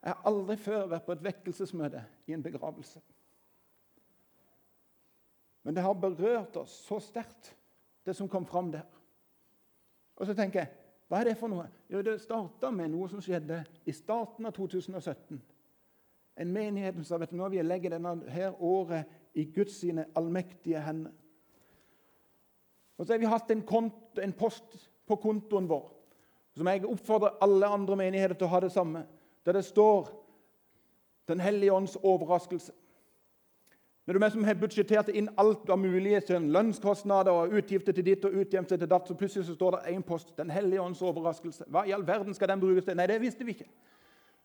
jeg 0.04 0.12
har 0.12 0.26
aldri 0.28 0.56
før 0.60 0.88
vært 0.90 1.06
på 1.06 1.14
et 1.14 1.22
vekkelsesmøte 1.24 2.02
i 2.28 2.34
en 2.36 2.42
begravelse. 2.44 3.00
Men 5.64 5.76
det 5.76 5.84
har 5.86 5.96
berørt 5.96 6.58
oss 6.60 6.74
så 6.84 6.98
sterkt, 7.00 7.54
det 8.04 8.12
som 8.16 8.28
kom 8.28 8.44
fram 8.44 8.68
der. 8.74 8.84
Og 10.16 10.26
så 10.26 10.34
tenker 10.34 10.62
jeg 10.62 10.72
hva 11.08 11.20
er 11.20 11.28
det 11.28 11.36
for 11.38 11.52
noe? 11.52 11.66
Jo, 11.92 12.00
Det 12.02 12.16
starta 12.22 12.70
med 12.72 12.90
noe 12.90 13.08
som 13.08 13.20
skjedde 13.22 13.60
i 13.86 13.92
starten 13.92 14.46
av 14.48 14.54
2017. 14.56 15.40
En 16.36 16.52
menighet 16.52 16.96
som 16.96 17.04
sa 17.04 17.18
vet 17.20 17.30
du 17.30 17.36
nå, 17.36 17.48
vil 17.48 17.60
jeg 17.60 17.68
legge 17.68 17.92
denne 17.92 18.16
her 18.32 18.56
året 18.62 19.10
i 19.34 19.44
Guds 19.44 19.76
sine 19.82 20.06
allmektige 20.16 20.80
hender. 20.82 21.12
Og 22.98 23.06
så 23.06 23.12
har 23.12 23.20
vi 23.22 23.30
hatt 23.30 23.50
en, 23.50 23.62
kont, 23.66 24.18
en 24.22 24.32
post 24.32 24.78
på 25.06 25.18
kontoen 25.22 25.68
vår 25.68 25.90
som 26.54 26.68
jeg 26.70 26.84
oppfordrer 26.86 27.40
alle 27.42 27.66
andre 27.66 27.96
menigheter 27.98 28.38
til 28.38 28.46
å 28.46 28.52
ha 28.52 28.60
det 28.62 28.70
samme, 28.72 29.04
der 29.46 29.58
det 29.58 29.64
står 29.66 30.20
Den 31.24 31.40
hellige 31.40 31.72
ånds 31.72 31.94
overraskelse. 31.96 32.72
Når 34.06 34.18
du 34.18 34.30
som 34.30 34.44
har 34.44 34.54
budsjettert 34.54 35.08
inn 35.08 35.30
alt 35.40 35.70
av 35.72 35.78
mulige 35.80 36.20
sånn, 36.28 36.50
lønnskostnader 36.52 37.32
og 37.32 37.54
utgifter 37.56 37.94
til 37.96 38.04
ditt 38.04 38.24
og 38.28 38.34
utgifter 38.36 38.76
til 38.76 38.90
datt, 38.90 39.08
så 39.08 39.16
plutselig 39.16 39.46
så 39.46 39.54
står 39.56 39.78
det 39.78 39.94
én 39.94 40.02
post. 40.04 40.34
Den 40.36 40.50
hellige 40.52 40.82
ånds 40.82 41.00
overraskelse. 41.02 41.64
Hva 41.72 41.86
i 41.88 41.94
all 41.96 42.04
verden 42.06 42.36
skal 42.36 42.52
den 42.52 42.60
brukes 42.60 42.84
til? 42.84 42.98
Nei, 42.98 43.06
det 43.08 43.16
visste 43.22 43.46
vi 43.48 43.56
ikke. 43.56 43.70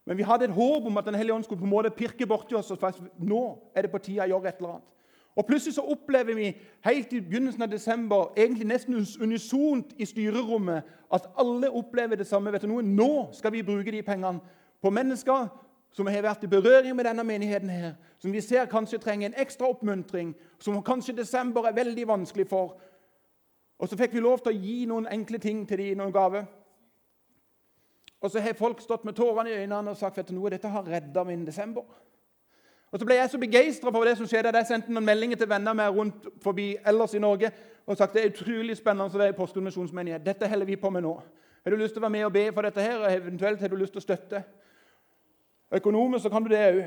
Men 0.08 0.18
vi 0.18 0.24
hadde 0.24 0.48
et 0.48 0.56
håp 0.56 0.88
om 0.88 0.98
at 0.98 1.06
Den 1.06 1.16
hellige 1.16 1.36
ånd 1.36 1.44
skulle 1.44 1.60
på 1.60 1.68
en 1.68 1.76
måte 1.76 1.92
pirke 1.92 2.28
borti 2.28 2.56
oss. 2.56 2.72
og 2.72 2.80
Nå 3.18 3.60
er 3.76 3.82
det 3.82 3.92
på 3.92 3.98
tide 3.98 4.24
å 4.24 4.32
gjøre 4.32 4.48
et 4.48 4.58
eller 4.58 4.70
annet. 4.70 4.96
Og 5.36 5.46
Plutselig 5.46 5.76
så 5.76 5.82
opplever 5.82 6.34
vi 6.36 6.56
helt 6.86 7.14
i 7.14 7.22
begynnelsen 7.22 7.62
av 7.62 7.70
desember, 7.72 8.32
egentlig 8.38 8.68
nesten 8.68 8.96
unisont 9.22 9.94
i 9.98 10.06
styrerommet, 10.06 10.84
at 11.14 11.30
alle 11.38 11.70
opplever 11.70 12.16
det 12.16 12.28
samme. 12.28 12.52
Vet 12.52 12.62
du 12.62 12.68
noe? 12.68 12.82
Nå 12.82 13.30
skal 13.34 13.52
vi 13.52 13.64
bruke 13.64 13.92
de 13.92 14.02
pengene 14.02 14.40
på 14.82 14.90
mennesker 14.90 15.48
som 15.92 16.08
har 16.08 16.22
vært 16.22 16.44
i 16.44 16.48
berøring 16.52 16.96
med 16.96 17.06
denne 17.06 17.24
menigheten, 17.24 17.70
her, 17.70 17.94
som 18.20 18.34
vi 18.34 18.42
ser 18.42 18.70
kanskje 18.70 19.00
trenger 19.02 19.30
en 19.30 19.42
ekstra 19.42 19.68
oppmuntring, 19.68 20.36
som 20.60 20.84
kanskje 20.84 21.18
desember 21.18 21.66
er 21.66 21.76
veldig 21.76 22.08
vanskelig 22.08 22.48
for. 22.48 22.78
Og 23.80 23.90
så 23.90 23.98
fikk 23.98 24.14
vi 24.14 24.24
lov 24.24 24.44
til 24.44 24.54
å 24.54 24.60
gi 24.60 24.86
noen 24.86 25.08
enkle 25.08 25.40
ting 25.40 25.64
til 25.68 25.82
dem, 25.82 25.98
noen 25.98 26.14
gave. 26.14 26.44
Og 28.22 28.32
så 28.32 28.42
har 28.44 28.54
folk 28.60 28.82
stått 28.84 29.06
med 29.08 29.16
tårene 29.16 29.50
i 29.50 29.62
øynene 29.62 29.94
og 29.94 29.98
sagt 29.98 30.28
du 30.28 30.36
noe, 30.36 30.52
dette 30.52 30.68
har 30.68 30.88
redda 30.88 31.24
min 31.24 31.46
desember. 31.48 31.88
Og 32.92 33.00
Så 33.00 33.06
ble 33.06 33.16
jeg 33.16 33.30
så 33.30 33.38
begeistra 33.38 33.92
for 33.92 34.06
det 34.06 34.18
som 34.18 34.28
skjedde. 34.28 34.52
Jeg 34.58 34.68
sendte 34.68 34.92
noen 34.92 35.06
meldinger 35.06 35.38
til 35.38 35.50
venner 35.50 35.74
med 35.78 35.90
rundt 35.94 36.26
forbi 36.42 36.72
ellers 36.86 37.14
i 37.14 37.22
Norge 37.22 37.52
og 37.86 37.98
sagt 37.98 38.14
det 38.14 38.24
er 38.24 38.32
utrolig 38.32 38.76
spennende 38.78 39.10
å 39.10 39.20
være 39.20 39.34
i 39.34 39.38
Porsgrunn 39.38 39.66
misjonsmenighet. 39.66 40.26
Dette 40.26 40.50
holder 40.50 40.66
vi 40.66 40.76
på 40.78 40.90
med 40.94 41.06
nå. 41.06 41.14
Har 41.64 41.74
du 41.74 41.78
lyst 41.78 41.96
til 41.96 42.02
å 42.02 42.06
være 42.06 42.16
med 42.18 42.26
og 42.26 42.34
be 42.34 42.44
for 42.54 42.66
dette 42.66 42.82
her, 42.82 42.98
og 43.00 43.14
eventuelt 43.14 43.62
har 43.62 43.72
du 43.72 43.78
lyst 43.80 43.96
til 43.96 44.02
å 44.02 44.06
støtte? 44.06 44.44
Økonomisk 45.72 46.24
så 46.24 46.30
kan 46.34 46.44
du 46.44 46.50
det 46.50 46.66
òg. 46.66 46.84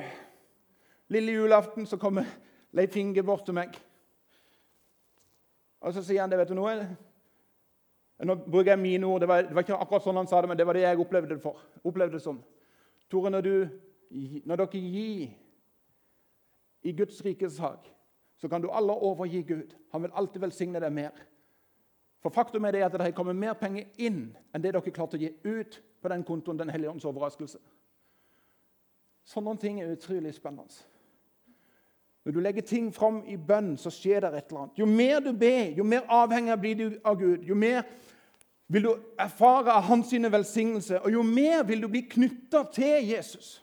Lille 1.13 1.33
julaften 1.33 1.87
så 1.87 1.97
kommer 1.97 2.25
Leif 2.73 2.97
Inge 2.97 3.23
bort 3.23 3.45
til 3.45 3.55
meg. 3.55 3.77
Og 5.81 5.93
så 5.93 6.03
sier 6.03 6.23
han 6.23 6.31
det, 6.31 6.39
vet 6.39 6.51
du 6.51 6.57
noe? 6.57 6.75
Nå 8.23 8.37
bruker 8.47 8.73
jeg 8.73 8.81
mine 8.83 9.07
ord. 9.07 9.21
Det 9.21 9.29
var, 9.29 9.43
det 9.47 9.55
var, 9.55 9.65
ikke 9.67 9.79
akkurat 9.79 10.05
sånn 10.05 10.19
han 10.19 10.31
sa 10.31 10.41
det, 10.41 10.51
men 10.51 10.59
det 10.59 10.67
var 10.67 10.79
det 10.79 10.85
jeg 10.85 11.01
opplevde 11.03 11.35
det, 11.35 11.43
for. 11.43 11.59
opplevde 11.85 12.19
det 12.19 12.25
som. 12.25 12.39
Tore, 13.11 13.31
når, 13.35 13.43
du, 13.47 13.55
når 14.47 14.63
dere 14.63 14.83
gir 14.83 15.29
i 16.83 16.95
Guds 16.99 17.21
rikes 17.25 17.59
sak, 17.59 17.87
så 18.39 18.49
kan 18.49 18.63
du 18.63 18.71
alle 18.71 18.95
overgi 18.95 19.43
Gud. 19.47 19.75
Han 19.93 20.03
vil 20.03 20.15
alltid 20.15 20.41
velsigne 20.43 20.81
deg 20.83 20.95
mer. 20.95 21.13
For 22.23 22.31
faktum 22.31 22.65
er 22.65 22.75
det 22.75 22.85
at 22.87 22.95
det 22.95 23.03
har 23.03 23.15
kommet 23.15 23.39
mer 23.39 23.55
penger 23.59 23.91
inn 23.99 24.25
enn 24.55 24.63
det 24.63 24.73
dere 24.75 24.95
klarte 24.95 25.19
å 25.19 25.23
gi 25.23 25.31
ut 25.43 25.81
på 26.03 26.11
den 26.11 26.25
kontoen 26.27 26.59
Den 26.59 26.71
hellige 26.71 26.91
ånds 26.91 27.07
overraskelse. 27.07 27.59
Sånne 29.29 29.55
ting 29.61 29.81
er 29.81 29.93
utrolig 29.93 30.35
spennende. 30.35 30.83
Når 32.25 32.33
du 32.33 32.41
legger 32.41 32.63
ting 32.63 32.93
fram 32.95 33.23
i 33.27 33.37
bønn, 33.37 33.75
så 33.79 33.91
skjer 33.91 34.23
det 34.23 34.31
et 34.37 34.51
eller 34.51 34.65
annet. 34.65 34.79
Jo 34.79 34.87
mer 34.87 35.21
du 35.21 35.33
ber, 35.35 35.73
jo 35.77 35.85
mer 35.85 36.07
avhengig 36.09 36.59
blir 36.61 36.77
du 36.79 36.99
av 37.05 37.19
Gud. 37.19 37.43
Jo 37.43 37.55
mer 37.59 37.83
vil 38.73 38.87
du 38.87 38.93
erfare 39.19 39.75
av 39.75 39.83
hans 39.83 40.13
velsignelse, 40.13 41.01
og 41.03 41.13
jo 41.13 41.23
mer 41.23 41.65
vil 41.67 41.83
du 41.83 41.89
bli 41.89 42.07
knytta 42.09 42.65
til 42.73 43.09
Jesus. 43.11 43.59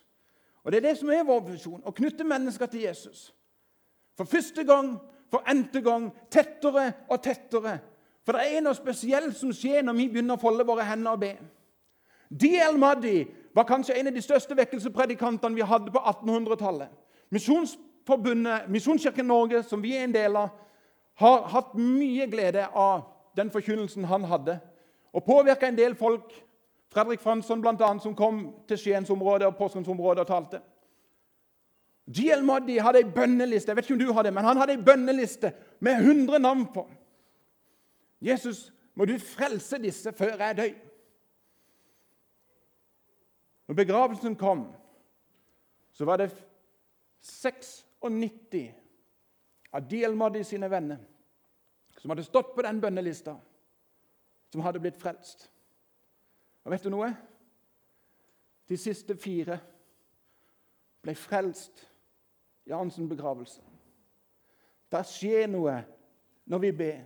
Og 0.63 0.71
Det 0.71 0.77
er 0.77 0.89
det 0.89 0.97
som 0.97 1.09
er 1.09 1.23
vår 1.23 1.39
visjon, 1.47 1.81
å 1.85 1.91
knytte 1.95 2.23
mennesker 2.23 2.65
til 2.65 2.81
Jesus. 2.81 3.33
For 4.17 4.27
første 4.27 4.63
gang, 4.63 4.97
for 5.31 5.43
n-te 5.47 5.81
gang, 5.81 6.11
tettere 6.29 6.91
og 7.09 7.23
tettere. 7.23 7.79
For 8.25 8.35
det 8.35 8.57
er 8.57 8.61
noe 8.61 8.75
spesielt 8.75 9.37
som 9.37 9.53
skjer 9.55 9.85
når 9.85 9.95
vi 9.97 10.09
begynner 10.11 10.35
å 10.35 10.41
folde 10.41 10.67
våre 10.67 10.85
hender 10.85 11.15
og 11.15 11.23
be. 11.23 11.31
D.L. 12.29 12.77
Muddy 12.77 13.23
var 13.55 13.63
kanskje 13.63 13.95
en 13.99 14.07
av 14.07 14.13
de 14.13 14.21
største 14.21 14.55
vekkelsespredikantene 14.57 15.55
vi 15.55 15.65
hadde 15.65 15.91
på 15.91 15.99
1800-tallet. 15.99 16.89
Misjonsforbundet, 17.29 18.69
Misjonskirken 18.69 19.25
Norge, 19.25 19.63
som 19.63 19.83
vi 19.83 19.95
er 19.97 20.03
en 20.03 20.15
del 20.15 20.37
av, 20.37 20.49
har 21.19 21.47
hatt 21.51 21.73
mye 21.75 22.27
glede 22.31 22.67
av 22.67 23.03
den 23.37 23.51
forkynnelsen 23.51 24.07
han 24.07 24.27
hadde, 24.29 24.59
og 25.13 25.25
påvirka 25.25 25.67
en 25.67 25.77
del 25.77 25.95
folk. 25.95 26.31
Fredrik 26.89 27.21
Fransson, 27.21 27.65
annet, 27.65 28.03
som 28.03 28.15
kom 28.15 28.55
til 28.67 28.77
Skiensområdet 28.77 29.47
og 29.47 29.57
Porsgrunnsområdet 29.57 30.23
og 30.23 30.27
talte. 30.27 30.61
G.L. 32.09 32.41
Moddi 32.41 32.79
hadde 32.81 33.03
ei 33.03 33.11
bønneliste 33.13 33.69
jeg 33.69 33.77
vet 33.77 33.85
ikke 33.85 33.93
om 33.93 33.99
du 34.01 34.13
hadde, 34.17 34.31
men 34.33 34.47
han 34.47 34.57
hadde 34.57 34.73
ei 34.73 34.81
bønneliste 34.81 35.51
med 35.85 36.01
100 36.01 36.39
navn 36.41 36.65
på. 36.73 36.87
Jesus, 38.21 38.71
må 38.95 39.05
du 39.05 39.19
frelse 39.21 39.77
disse 39.77 40.11
før 40.17 40.41
jeg 40.41 40.57
dør. 40.57 40.71
Når 43.69 43.75
begravelsen 43.75 44.35
kom, 44.35 44.63
så 45.93 46.05
var 46.05 46.17
det 46.17 46.31
96 47.21 48.73
av 49.71 49.85
D.L. 49.85 50.15
Moddi 50.17 50.41
sine 50.43 50.65
venner 50.71 50.97
som 51.99 52.09
hadde 52.09 52.25
stått 52.25 52.55
på 52.55 52.65
den 52.65 52.81
bønnelista, 52.81 53.35
som 54.49 54.65
hadde 54.65 54.81
blitt 54.81 54.97
frelst. 54.97 55.45
Og 56.65 56.73
vet 56.73 56.87
du 56.87 56.89
noe? 56.89 57.11
De 58.65 58.77
siste 58.77 59.13
fire 59.21 59.59
ble 61.05 61.13
frelst 61.13 61.85
i 62.65 62.73
Hansen 62.73 63.05
begravelse. 63.11 63.61
Det 64.89 65.05
skjer 65.13 65.45
noe 65.45 65.77
når 66.49 66.65
vi 66.65 66.73
ber. 66.73 67.01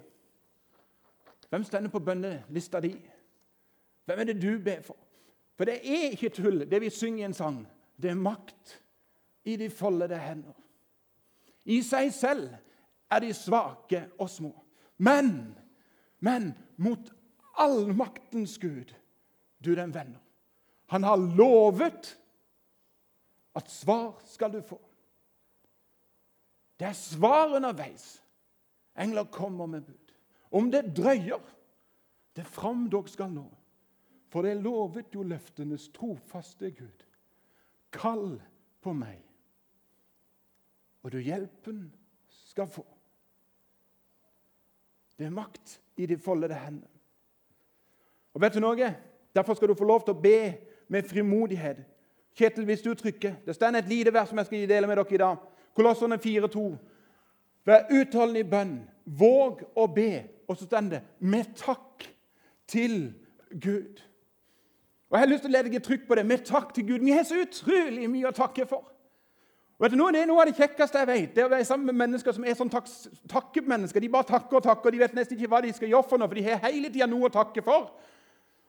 Hvem 1.52 1.68
stender 1.68 1.92
på 1.92 2.00
bønnelista 2.00 2.80
di? 2.80 2.96
Hvem 4.08 4.20
er 4.24 4.32
det 4.32 4.40
du 4.40 4.54
ber 4.64 4.80
for? 4.88 5.03
For 5.64 5.72
det 5.72 5.80
er 5.88 6.10
ikke 6.12 6.28
tull, 6.36 6.66
det 6.68 6.82
vi 6.84 6.90
synger 6.92 7.22
i 7.22 7.26
en 7.30 7.34
sang. 7.34 7.62
Det 7.96 8.10
er 8.12 8.20
makt 8.20 8.74
i 9.48 9.54
de 9.56 9.70
foldede 9.72 10.18
hender. 10.20 10.58
I 11.64 11.78
seg 11.88 12.10
selv 12.12 12.50
er 13.08 13.24
de 13.24 13.30
svake 13.32 14.02
og 14.20 14.28
små. 14.28 14.52
Men, 15.00 15.56
men 16.20 16.50
mot 16.76 17.08
allmaktens 17.56 18.58
Gud, 18.60 18.92
du 19.64 19.72
den 19.72 19.96
venner. 19.96 20.20
Han 20.92 21.08
har 21.08 21.24
lovet 21.40 22.12
at 23.56 23.72
svar 23.72 24.20
skal 24.28 24.52
du 24.52 24.60
få. 24.68 24.82
Det 26.76 26.92
er 26.92 27.00
svar 27.06 27.56
underveis. 27.56 28.18
Engler 29.00 29.32
kommer 29.32 29.72
med 29.78 29.88
bud. 29.88 30.16
Om 30.52 30.72
det 30.76 30.90
drøyer, 30.92 31.40
det 32.36 32.52
fram 32.52 32.90
dog 32.92 33.08
skal 33.08 33.32
nå. 33.32 33.48
For 34.34 34.42
det 34.42 34.56
lovet 34.66 35.14
jo 35.14 35.22
løftenes 35.22 35.92
trofaste 35.94 36.72
Gud. 36.74 37.06
Kall 37.94 38.40
på 38.82 38.94
meg, 38.98 39.20
og 41.04 41.12
du 41.14 41.20
hjelpen 41.22 41.84
skal 42.48 42.66
få. 42.68 42.86
Det 45.20 45.28
er 45.28 45.36
makt 45.36 45.76
i 46.02 46.08
de 46.10 46.18
foldede 46.18 46.58
hendene. 46.58 46.90
Og 48.34 48.42
vet 48.42 48.56
du 48.56 48.64
noe? 48.64 48.88
Derfor 49.36 49.54
skal 49.54 49.70
du 49.70 49.78
få 49.78 49.86
lov 49.86 50.02
til 50.02 50.16
å 50.16 50.22
be 50.24 50.40
med 50.90 51.06
frimodighet. 51.06 51.84
Kjetil, 52.34 52.66
hvis 52.66 52.82
du 52.82 52.96
trykker 52.98 53.36
Det 53.46 53.54
står 53.54 53.78
et 53.78 53.92
lite 53.92 54.14
vers 54.14 54.30
som 54.30 54.40
jeg 54.42 54.50
skal 54.50 54.66
dele 54.70 54.88
med 54.90 54.98
dere 54.98 55.14
i 55.14 55.22
dag. 55.22 55.44
Kolosserne 55.78 56.18
4,2. 56.18 56.64
Vær 57.66 57.86
utholden 57.94 58.40
i 58.42 58.50
bønn. 58.50 58.74
Våg 59.06 59.62
å 59.78 59.86
be. 59.88 60.24
Og 60.48 60.58
så 60.58 60.66
står 60.66 60.90
det 60.90 61.02
'med 61.20 61.54
takk 61.56 62.10
til 62.68 63.14
Gud'. 63.54 64.02
Og 65.14 65.20
Jeg 65.20 65.28
har 65.28 65.30
lyst 65.30 65.44
til 65.46 65.52
å 65.52 65.54
legge 65.54 65.80
trykk 65.80 66.08
på 66.10 66.16
det. 66.18 66.26
Med 66.26 66.42
takk 66.42 66.72
til 66.74 66.88
Gud. 66.88 67.04
Vi 67.06 67.12
har 67.14 67.22
så 67.24 67.36
utrolig 67.38 68.08
mye 68.10 68.32
å 68.32 68.34
takke 68.34 68.66
for. 68.66 68.88
Og 69.78 69.86
vet 69.86 69.92
du, 69.94 70.12
Det 70.12 70.22
er 70.22 70.26
noe 70.26 70.42
av 70.42 70.48
det 70.50 70.56
kjekkeste 70.58 70.98
jeg 70.98 71.08
vet. 71.08 71.36
det 71.36 71.46
å 71.46 71.50
være 71.50 71.66
sammen 71.66 71.86
med 71.86 71.94
mennesker 71.94 72.32
som 72.34 72.44
er 72.44 72.56
sånn 72.56 72.70
tak 72.70 72.88
takkemennesker. 73.30 74.00
De 74.00 74.10
bare 74.10 74.24
takker 74.24 74.58
og 74.58 74.64
takker, 74.64 74.86
og 74.88 74.92
de 74.92 74.98
vet 74.98 75.14
nesten 75.14 75.38
ikke 75.38 75.48
hva 75.48 75.62
de 75.62 75.74
skal 75.74 75.88
gjøre 75.88 76.10
for 76.10 76.18
noe, 76.18 76.28
for 76.28 76.36
de 76.36 76.44
har 76.44 76.58
hele 76.66 76.90
tida 76.90 77.06
noe 77.06 77.30
å 77.30 77.30
takke 77.30 77.62
for. 77.62 77.92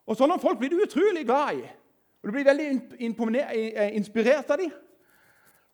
Og 0.07 0.17
Sånne 0.17 0.37
folk 0.39 0.59
blir 0.59 0.69
du 0.69 0.83
utrolig 0.85 1.25
glad 1.25 1.55
i. 1.55 1.63
Og 2.23 2.29
Du 2.29 2.31
blir 2.33 2.45
veldig 2.45 2.69
inspirert 3.97 4.51
av 4.51 4.59
dem. 4.59 4.71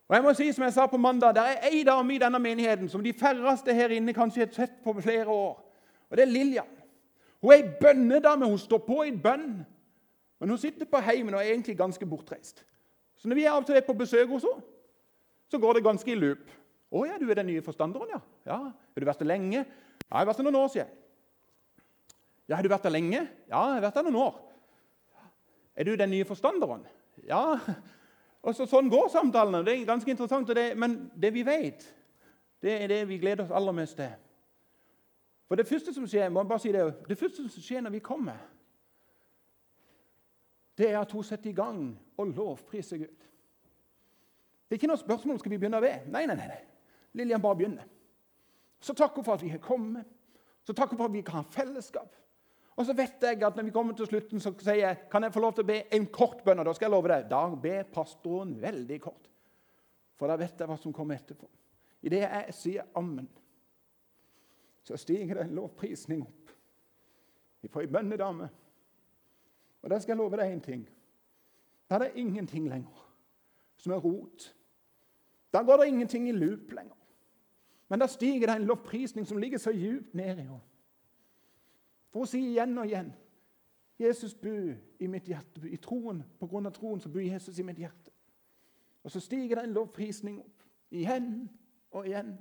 Og 0.08 0.14
jeg 0.14 0.22
må 0.22 0.34
si, 0.34 0.52
som 0.52 0.64
jeg 0.64 0.72
sa 0.72 0.86
på 0.86 0.96
mandag, 0.96 1.34
Det 1.34 1.42
er 1.42 1.68
ei 1.72 1.82
dame 1.82 2.14
i 2.14 2.18
denne 2.18 2.38
menigheten 2.38 2.88
som 2.88 3.02
de 3.02 3.12
færreste 3.12 3.74
her 3.74 3.88
inne 3.88 4.14
kanskje 4.14 4.46
har 4.46 4.52
sett 4.52 4.84
på 4.84 4.94
flere 5.02 5.26
år. 5.26 5.58
Og 6.10 6.16
Det 6.16 6.22
er 6.22 6.30
Lillian. 6.30 6.70
Hun 7.42 7.52
er 7.52 7.56
ei 7.56 7.74
bønnedame. 7.80 8.46
Hun 8.46 8.58
står 8.58 8.78
på 8.78 9.02
i 9.02 9.10
bønn. 9.10 9.66
Men 10.40 10.48
hun 10.48 10.58
sitter 10.58 10.88
på 10.88 11.00
heimen 11.04 11.34
og 11.34 11.40
er 11.40 11.52
egentlig 11.52 11.76
ganske 11.78 12.06
bortreist. 12.06 12.64
Så 13.16 13.28
når 13.28 13.36
vi 13.36 13.44
er 13.44 13.52
av 13.52 13.60
og 13.62 13.66
til 13.68 13.82
på 13.84 13.96
besøk 13.98 14.28
hos 14.32 14.46
henne, 14.48 14.64
så 15.50 15.58
går 15.58 15.76
det 15.76 15.84
ganske 15.84 16.12
i 16.12 16.14
loop. 16.14 16.50
'Å 16.90 17.04
ja, 17.06 17.18
du 17.18 17.30
er 17.30 17.34
den 17.38 17.46
nye 17.46 17.62
forstanderen, 17.62 18.08
ja.' 18.10 18.20
ja. 18.46 18.58
'Har 18.72 19.00
du 19.00 19.06
vært 19.06 19.18
der 19.18 19.26
lenge?' 19.26 19.64
'Ja, 19.64 20.16
jeg 20.16 20.18
har 20.18 20.26
vært 20.26 20.36
der 20.36 20.42
noen 20.42 20.56
år', 20.56 20.68
sier 20.68 20.84
jeg. 20.84 20.92
'Ja, 22.48 22.56
har 22.56 22.62
du 22.62 22.68
vært 22.68 22.82
der 22.82 22.90
lenge?' 22.90 23.28
'Ja, 23.48 23.64
jeg 23.66 23.74
har 23.74 23.80
vært 23.80 23.94
der 23.94 24.02
noen 24.02 24.16
år.' 24.16 24.40
'Er 25.76 25.84
du 25.84 25.96
den 25.96 26.10
nye 26.10 26.24
forstanderen?' 26.24 26.86
'Ja.' 27.26 27.58
Og 28.42 28.54
så, 28.54 28.66
Sånn 28.66 28.88
går 28.88 29.08
samtalene. 29.12 29.64
Det 29.64 29.74
er 29.74 29.84
ganske 29.84 30.10
interessant. 30.10 30.48
Det, 30.48 30.76
men 30.76 31.10
det 31.20 31.34
vi 31.34 31.42
vet, 31.44 31.84
det 32.62 32.82
er 32.82 32.86
det 32.88 33.08
vi 33.08 33.18
gleder 33.18 33.44
oss 33.44 33.50
aller 33.50 33.72
mest 33.72 33.96
til. 33.96 34.14
For 35.48 35.56
Det 35.56 35.66
første 35.68 35.94
som 35.94 36.06
skjer 36.06 36.30
må 36.30 36.40
jeg 36.40 36.48
bare 36.48 36.62
si 36.62 36.72
det, 36.72 37.08
det 37.08 37.18
første 37.18 37.48
som 37.48 37.62
skjer 37.62 37.80
når 37.84 37.90
vi 37.90 37.98
kommer, 37.98 38.38
det 40.80 40.88
er 40.88 41.00
at 41.00 41.12
hun 41.12 41.24
setter 41.26 41.50
i 41.50 41.56
gang 41.56 41.82
og 42.16 42.32
lovpriser 42.32 43.02
Gud. 43.02 43.26
Det 44.70 44.76
er 44.76 44.78
ikke 44.78 44.88
noe 44.88 45.00
spørsmål 45.00 45.40
skal 45.42 45.52
vi 45.52 45.58
begynne 45.58 45.80
be. 45.82 45.92
Nei, 46.08 46.22
nei, 46.30 46.36
nei. 46.38 46.60
Lillian 47.18 47.42
bare 47.42 47.58
begynner. 47.58 47.88
Så 48.80 48.94
takker 48.96 49.20
hun 49.20 49.26
for 49.26 49.36
at 49.36 49.44
vi 49.44 49.50
har 49.52 49.60
kommet. 49.60 50.06
Så 50.64 50.72
takker 50.72 50.94
hun 50.94 51.02
for 51.02 51.10
at 51.10 51.16
vi 51.16 51.24
kan 51.26 51.40
ha 51.40 51.52
fellesskap. 51.52 52.14
Og 52.78 52.86
så 52.86 52.94
vet 52.96 53.20
jeg 53.26 53.42
at 53.44 53.56
når 53.58 53.66
vi 53.66 53.72
kommer 53.74 53.96
til 53.98 54.08
slutten, 54.08 54.40
så 54.40 54.54
sier 54.56 54.78
jeg 54.80 55.08
kan 55.12 55.26
jeg 55.26 55.34
få 55.34 55.42
lov 55.42 55.56
til 55.56 55.66
å 55.66 55.68
be 55.68 55.82
en 55.92 56.06
kort 56.14 56.44
bønn. 56.46 56.62
og 56.62 56.70
Da 56.70 56.76
skal 56.76 56.86
jeg 56.86 56.94
love 56.94 57.10
deg, 57.12 57.26
da 57.28 57.42
ber 57.66 57.90
pastoren 57.92 58.54
veldig 58.62 59.00
kort. 59.02 59.28
For 60.16 60.30
da 60.30 60.38
vet 60.40 60.56
jeg 60.60 60.70
hva 60.70 60.78
som 60.80 60.94
kommer 60.96 61.18
etterpå. 61.18 61.48
Idet 62.06 62.22
jeg 62.22 62.56
sier 62.56 62.88
ammen, 62.96 63.26
så 64.86 64.96
stiger 64.96 65.36
det 65.36 65.44
en 65.44 65.58
lovprisning 65.58 66.22
opp 66.24 66.54
fra 67.68 67.82
ei 67.84 67.90
bønnedame. 67.92 68.48
Og 69.82 69.90
da 69.90 69.98
skal 69.98 70.12
jeg 70.12 70.18
love 70.18 70.36
deg 70.36 70.52
én 70.52 70.60
ting. 70.60 70.88
Da 71.90 71.94
er 71.94 71.98
det 71.98 72.12
ingenting 72.14 72.68
lenger 72.68 73.06
som 73.76 73.92
er 73.92 73.96
rot. 73.96 74.56
Da 75.52 75.62
går 75.62 75.76
det 75.76 75.86
ingenting 75.88 76.28
i 76.28 76.32
loop 76.32 76.72
lenger. 76.72 76.96
Men 77.88 78.00
da 78.00 78.06
stiger 78.06 78.46
det 78.46 78.56
en 78.56 78.64
lovprisning 78.64 79.26
som 79.26 79.38
ligger 79.38 79.58
så 79.58 79.70
djupt 79.70 80.14
ned 80.14 80.24
i 80.24 80.42
henne. 80.42 80.60
For 82.10 82.22
å 82.22 82.28
si 82.28 82.42
igjen 82.52 82.78
og 82.78 82.86
igjen 82.86 83.12
Jesus 84.00 84.34
bor 84.34 84.70
i 84.98 85.06
mitt 85.06 85.26
hjerte. 85.28 85.68
I 85.68 85.76
troen, 85.76 86.22
På 86.40 86.46
grunn 86.46 86.66
av 86.66 86.72
troen 86.72 87.00
så 87.00 87.08
bor 87.08 87.20
Jesus 87.20 87.58
i 87.58 87.62
mitt 87.62 87.78
hjerte. 87.78 88.10
Og 89.04 89.10
så 89.10 89.20
stiger 89.20 89.56
det 89.56 89.64
en 89.64 89.74
lovprisning 89.74 90.38
opp. 90.40 90.62
Igjen 90.90 91.50
og 91.90 92.06
igjen. 92.06 92.38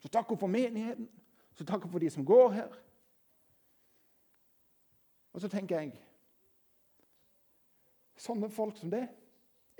Så 0.00 0.24
hun 0.28 0.38
for 0.38 0.46
menigheten. 0.46 1.08
Så 1.54 1.64
hun 1.70 1.90
for 1.90 1.98
de 1.98 2.10
som 2.10 2.24
går 2.24 2.50
her. 2.50 2.72
Og 5.32 5.40
så 5.40 5.48
tenker 5.48 5.80
jeg 5.80 6.00
Sånne 8.22 8.50
folk 8.52 8.78
som 8.78 8.92
det 8.92 9.06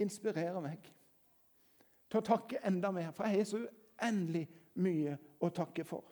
inspirerer 0.02 0.58
meg 0.64 0.88
til 2.10 2.18
å 2.18 2.26
takke 2.26 2.62
enda 2.66 2.90
mer, 2.92 3.12
for 3.14 3.28
jeg 3.28 3.38
har 3.38 3.46
så 3.48 3.60
uendelig 3.62 4.46
mye 4.82 5.14
å 5.40 5.50
takke 5.54 5.84
for. 5.86 6.08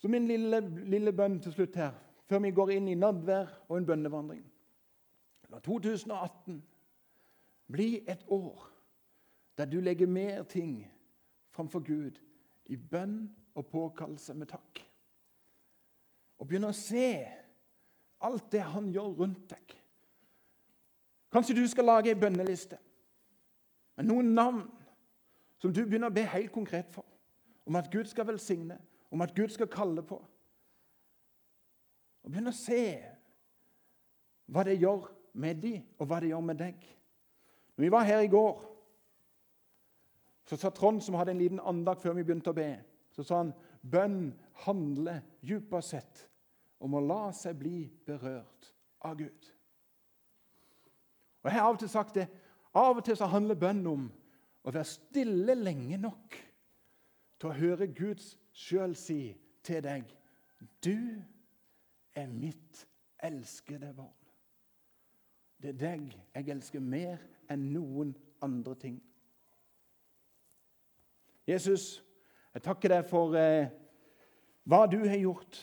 Så 0.00 0.08
min 0.08 0.28
lille, 0.30 0.62
lille 0.88 1.12
bønn 1.12 1.40
til 1.44 1.52
slutt 1.52 1.76
her, 1.76 1.98
før 2.24 2.40
vi 2.46 2.54
går 2.56 2.72
inn 2.78 2.88
i 2.88 2.96
nadvær 2.96 3.50
og 3.68 3.76
en 3.76 3.88
bønnevandring 3.88 4.46
La 5.50 5.58
2018 5.58 6.62
bli 7.66 8.04
et 8.08 8.22
år 8.28 8.66
der 9.58 9.64
du 9.64 9.80
legger 9.80 10.06
mer 10.06 10.42
ting 10.42 10.92
framfor 11.50 11.82
Gud 11.82 12.20
i 12.70 12.76
bønn 12.76 13.24
og 13.54 13.66
påkallelse 13.66 14.34
med 14.34 14.46
takk. 14.48 14.80
Og 16.38 16.46
begynner 16.48 16.70
å 16.70 16.76
se 16.76 17.26
alt 18.20 18.50
det 18.52 18.62
han 18.72 18.90
gjør 18.92 19.14
rundt 19.22 19.46
deg. 19.50 19.76
Kanskje 21.30 21.56
du 21.56 21.64
skal 21.70 21.86
lage 21.86 22.10
ei 22.10 22.18
bønneliste 22.18 22.78
med 23.96 24.08
noen 24.08 24.34
navn 24.34 24.64
som 25.60 25.72
du 25.72 25.82
begynner 25.84 26.10
å 26.10 26.14
be 26.14 26.24
helt 26.32 26.52
konkret 26.52 26.88
for. 26.92 27.04
Om 27.68 27.76
at 27.76 27.90
Gud 27.92 28.08
skal 28.08 28.26
velsigne, 28.26 28.78
om 29.12 29.20
at 29.22 29.34
Gud 29.36 29.52
skal 29.52 29.68
kalle 29.70 30.02
på. 30.02 30.16
Og 32.24 32.32
begynne 32.32 32.52
å 32.52 32.56
se 32.56 32.80
hva 34.50 34.64
det 34.66 34.78
gjør 34.80 35.04
med 35.40 35.60
de, 35.62 35.74
og 36.00 36.08
hva 36.08 36.18
det 36.22 36.32
gjør 36.32 36.42
med 36.48 36.58
deg. 36.58 36.80
Når 37.76 37.84
vi 37.84 37.92
var 37.92 38.08
her 38.08 38.24
i 38.24 38.32
går, 38.32 38.64
så 40.48 40.58
sa 40.58 40.72
Trond, 40.74 40.98
som 41.04 41.14
hadde 41.14 41.36
en 41.36 41.42
liten 41.42 41.60
andakt 41.62 42.02
før 42.02 42.16
vi 42.16 42.24
begynte 42.26 42.50
å 42.50 42.56
be, 42.56 42.72
så 43.14 43.22
sa 43.22 43.44
han 43.44 43.52
bønn 43.86 44.32
handler 44.64 45.20
dypest 45.46 45.94
sett 45.94 46.24
om 46.80 46.96
å 46.96 47.02
la 47.04 47.22
seg 47.36 47.58
bli 47.60 47.84
berørt 48.06 48.70
av 49.04 49.16
Gud. 49.18 49.50
Og 51.40 51.50
Jeg 51.50 51.56
har 51.56 51.66
av 51.66 51.74
og 51.76 51.82
til 51.82 51.92
sagt 51.92 52.14
det. 52.16 52.28
Av 52.74 52.96
og 52.96 53.04
til 53.04 53.16
så 53.16 53.28
handler 53.30 53.58
bønn 53.58 53.86
om 53.88 54.06
å 54.62 54.72
være 54.72 54.88
stille 54.88 55.56
lenge 55.56 55.98
nok 56.00 56.36
til 57.40 57.48
å 57.48 57.56
høre 57.56 57.88
Guds 57.96 58.34
sjøl 58.52 58.94
si 58.98 59.32
til 59.64 59.82
deg 59.84 60.08
Du 60.84 61.20
er 62.16 62.28
mitt 62.28 62.84
elskede 63.24 63.92
barn. 63.96 64.16
Det 65.60 65.74
er 65.74 65.80
deg 65.80 66.12
jeg 66.34 66.52
elsker 66.52 66.80
mer 66.80 67.20
enn 67.50 67.70
noen 67.72 68.14
andre 68.44 68.74
ting. 68.80 69.00
Jesus, 71.48 72.02
jeg 72.54 72.64
takker 72.64 72.92
deg 72.94 73.08
for 73.08 73.34
eh, 73.36 73.68
hva 74.68 74.84
du 74.88 75.00
har 75.02 75.18
gjort 75.18 75.58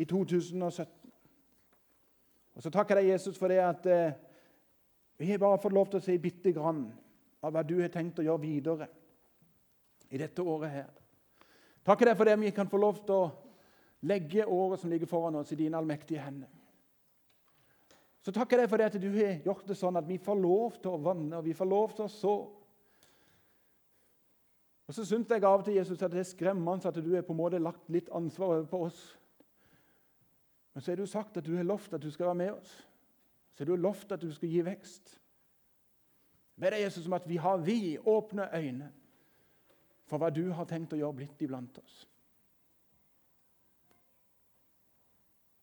i 0.00 0.06
2017. 0.08 1.12
Og 2.56 2.64
så 2.64 2.72
takker 2.72 3.00
jeg 3.00 3.12
Jesus, 3.12 3.38
for 3.38 3.52
det 3.52 3.60
at 3.62 3.86
eh, 3.86 4.16
vi 5.20 5.28
har 5.30 5.42
bare 5.42 5.60
fått 5.60 5.76
lov 5.76 5.90
til 5.90 6.00
å 6.00 6.04
si 6.04 6.16
bitte 6.20 6.52
grann 6.56 6.86
av 7.44 7.52
hva 7.52 7.62
du 7.64 7.76
har 7.80 7.92
tenkt 7.92 8.20
å 8.20 8.24
gjøre 8.24 8.42
videre 8.42 8.88
i 10.10 10.20
dette 10.20 10.42
året 10.42 10.72
her. 10.72 10.88
Takker 11.86 12.10
deg 12.10 12.16
for 12.18 12.28
det 12.28 12.38
vi 12.40 12.52
kan 12.56 12.68
få 12.68 12.80
lov 12.80 13.02
til 13.04 13.16
å 13.16 13.28
legge 14.08 14.46
året 14.48 14.80
som 14.80 14.90
ligger 14.92 15.08
foran 15.08 15.36
oss, 15.40 15.52
i 15.52 15.60
dine 15.60 15.76
allmektige 15.76 16.24
hender. 16.24 16.48
Så 18.20 18.32
takker 18.36 18.58
jeg 18.58 18.68
deg 18.68 18.72
for 18.72 18.80
det 18.80 18.88
at 18.90 18.98
du 19.00 19.10
har 19.14 19.44
gjort 19.44 19.68
det 19.68 19.76
sånn 19.80 19.96
at 19.96 20.08
vi 20.08 20.18
får 20.20 20.40
lov 20.40 20.80
til 20.80 20.96
å 20.96 21.00
vanne 21.04 21.38
og 21.38 21.46
vi 21.46 21.56
får 21.56 21.68
lov 21.68 21.94
til 21.96 22.04
å 22.04 22.12
så. 22.12 22.34
Og 24.90 24.96
Så 24.96 25.04
syns 25.06 25.30
jeg 25.30 25.44
av 25.44 25.60
og 25.60 25.64
til 25.68 25.76
Jesus, 25.78 26.02
at 26.02 26.12
det 26.12 26.24
er 26.24 26.28
skremmende 26.28 26.88
at 26.88 26.96
du 26.98 27.14
har 27.14 27.24
på 27.24 27.32
en 27.32 27.40
måte 27.44 27.62
lagt 27.62 27.88
litt 27.92 28.08
ansvar 28.12 28.56
over 28.56 28.68
på 28.68 28.84
oss. 28.88 29.00
Men 30.74 30.82
så 30.82 30.90
har 30.90 30.96
du 30.96 31.06
sagt 31.06 31.36
at 31.36 31.46
du 31.46 31.56
har 31.56 31.66
lovt 31.66 31.94
at 31.94 32.02
du 32.02 32.10
skal 32.10 32.26
være 32.26 32.34
med 32.34 32.52
oss. 32.52 32.74
Så 33.52 33.64
har 33.64 33.66
du 33.66 33.76
lovt 33.76 34.12
at 34.12 34.22
du 34.22 34.30
skal 34.32 34.48
gi 34.48 34.62
vekst. 34.64 35.16
Be 36.60 36.70
deg, 36.70 36.84
Jesus, 36.84 37.06
om 37.06 37.16
at 37.16 37.28
vi 37.28 37.36
har 37.40 37.58
vi 37.64 37.98
åpne 37.98 38.48
øyne 38.54 38.92
for 40.10 40.18
hva 40.18 40.30
du 40.34 40.50
har 40.52 40.66
tenkt 40.68 40.94
å 40.94 40.98
gjøre 40.98 41.20
blitt 41.22 41.42
iblant 41.44 41.78
oss. 41.78 42.00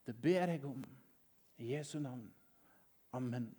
Det 0.08 0.15
ber 0.15 0.54
jeg 0.54 0.63
om 0.65 0.84
i 1.60 1.74
Jesu 1.74 2.00
navn. 2.00 2.30
Amen. 3.13 3.50